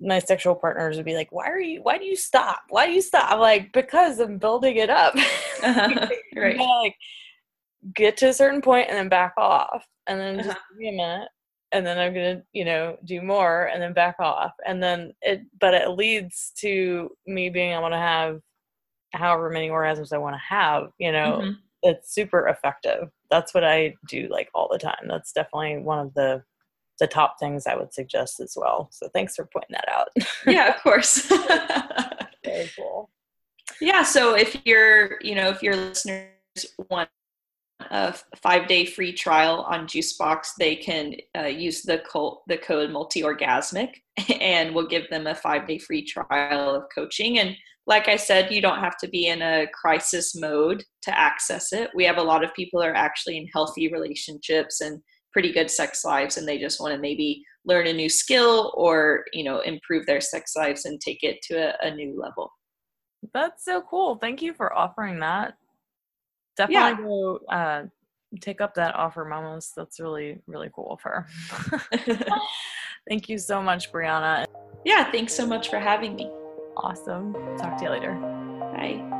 my 0.00 0.18
sexual 0.18 0.54
partners 0.54 0.96
would 0.96 1.04
be 1.04 1.14
like, 1.14 1.30
"Why 1.30 1.46
are 1.48 1.60
you? 1.60 1.82
Why 1.82 1.98
do 1.98 2.04
you 2.04 2.16
stop? 2.16 2.62
Why 2.70 2.86
do 2.86 2.92
you 2.92 3.02
stop?" 3.02 3.30
I'm 3.30 3.40
like, 3.40 3.72
"Because 3.72 4.18
I'm 4.18 4.38
building 4.38 4.76
it 4.76 4.90
up." 4.90 5.14
Uh-huh. 5.62 6.08
right. 6.36 6.56
like 6.56 6.96
get 7.94 8.16
to 8.16 8.28
a 8.30 8.32
certain 8.32 8.62
point 8.62 8.88
and 8.88 8.96
then 8.96 9.10
back 9.10 9.34
off, 9.36 9.84
and 10.06 10.18
then 10.18 10.38
just 10.38 10.48
uh-huh. 10.48 10.58
give 10.70 10.78
me 10.78 10.88
a 10.88 10.92
minute, 10.92 11.28
and 11.72 11.84
then 11.84 11.98
I'm 11.98 12.14
gonna, 12.14 12.42
you 12.54 12.64
know, 12.64 12.96
do 13.04 13.20
more, 13.20 13.66
and 13.66 13.82
then 13.82 13.92
back 13.92 14.16
off, 14.20 14.52
and 14.66 14.82
then 14.82 15.12
it. 15.20 15.42
But 15.60 15.74
it 15.74 15.90
leads 15.90 16.52
to 16.60 17.10
me 17.26 17.50
being 17.50 17.72
able 17.72 17.90
to 17.90 17.96
have 17.96 18.40
however 19.12 19.50
many 19.50 19.68
orgasms 19.68 20.14
I 20.14 20.18
want 20.18 20.34
to 20.34 20.54
have. 20.54 20.88
You 20.98 21.12
know, 21.12 21.40
mm-hmm. 21.42 21.50
it's 21.82 22.14
super 22.14 22.48
effective. 22.48 23.10
That's 23.30 23.52
what 23.52 23.64
I 23.64 23.94
do 24.08 24.28
like 24.30 24.48
all 24.54 24.68
the 24.72 24.78
time. 24.78 25.08
That's 25.08 25.32
definitely 25.32 25.78
one 25.82 25.98
of 25.98 26.14
the 26.14 26.42
the 27.00 27.08
top 27.08 27.40
things 27.40 27.66
I 27.66 27.74
would 27.74 27.92
suggest 27.92 28.38
as 28.38 28.54
well. 28.56 28.88
So 28.92 29.08
thanks 29.12 29.34
for 29.34 29.48
pointing 29.52 29.72
that 29.72 29.88
out. 29.88 30.08
yeah, 30.46 30.68
of 30.68 30.80
course. 30.82 31.26
Very 32.44 32.70
cool. 32.76 33.10
Yeah, 33.80 34.04
so 34.04 34.36
if 34.36 34.56
you're, 34.64 35.18
you 35.22 35.34
know, 35.34 35.48
if 35.48 35.62
your 35.62 35.74
listeners 35.74 36.28
want 36.90 37.08
a 37.90 38.14
five 38.36 38.68
day 38.68 38.84
free 38.84 39.12
trial 39.12 39.62
on 39.62 39.86
Juicebox, 39.86 40.48
they 40.58 40.76
can 40.76 41.14
uh, 41.36 41.46
use 41.46 41.82
the, 41.82 41.98
co- 42.10 42.42
the 42.46 42.58
code 42.58 42.90
multi 42.90 43.22
orgasmic 43.22 43.94
and 44.40 44.74
we'll 44.74 44.86
give 44.86 45.08
them 45.08 45.26
a 45.26 45.34
five 45.34 45.66
day 45.66 45.78
free 45.78 46.04
trial 46.04 46.74
of 46.74 46.84
coaching. 46.94 47.38
And 47.38 47.56
like 47.86 48.08
I 48.08 48.16
said, 48.16 48.52
you 48.52 48.60
don't 48.60 48.80
have 48.80 48.98
to 48.98 49.08
be 49.08 49.28
in 49.28 49.40
a 49.40 49.66
crisis 49.72 50.36
mode 50.36 50.84
to 51.02 51.18
access 51.18 51.72
it. 51.72 51.90
We 51.94 52.04
have 52.04 52.18
a 52.18 52.22
lot 52.22 52.44
of 52.44 52.54
people 52.54 52.82
are 52.82 52.94
actually 52.94 53.38
in 53.38 53.48
healthy 53.52 53.90
relationships 53.90 54.82
and 54.82 55.00
pretty 55.32 55.52
good 55.52 55.70
sex 55.70 56.04
lives 56.04 56.36
and 56.36 56.46
they 56.46 56.58
just 56.58 56.80
want 56.80 56.94
to 56.94 57.00
maybe 57.00 57.42
learn 57.64 57.86
a 57.86 57.92
new 57.92 58.08
skill 58.08 58.72
or 58.76 59.24
you 59.32 59.44
know 59.44 59.60
improve 59.60 60.06
their 60.06 60.20
sex 60.20 60.56
lives 60.56 60.84
and 60.84 61.00
take 61.00 61.22
it 61.22 61.40
to 61.42 61.54
a, 61.54 61.86
a 61.86 61.94
new 61.94 62.18
level. 62.20 62.52
That's 63.34 63.64
so 63.64 63.82
cool. 63.82 64.16
Thank 64.16 64.40
you 64.42 64.54
for 64.54 64.76
offering 64.76 65.20
that. 65.20 65.54
Definitely 66.56 67.02
yeah. 67.02 67.08
go 67.08 67.40
uh, 67.50 67.82
take 68.40 68.60
up 68.60 68.74
that 68.74 68.94
offer 68.94 69.24
mamas 69.24 69.72
that's 69.76 70.00
really 70.00 70.40
really 70.46 70.70
cool 70.74 70.92
of 70.92 71.00
her. 71.02 71.26
Thank 73.08 73.28
you 73.28 73.38
so 73.38 73.62
much 73.62 73.92
brianna. 73.92 74.46
Yeah 74.84 75.10
thanks 75.10 75.34
so 75.34 75.46
much 75.46 75.68
for 75.68 75.78
having 75.78 76.16
me. 76.16 76.30
Awesome. 76.76 77.34
Talk 77.58 77.76
to 77.78 77.84
you 77.84 77.90
later. 77.90 78.14
Bye 78.74 79.19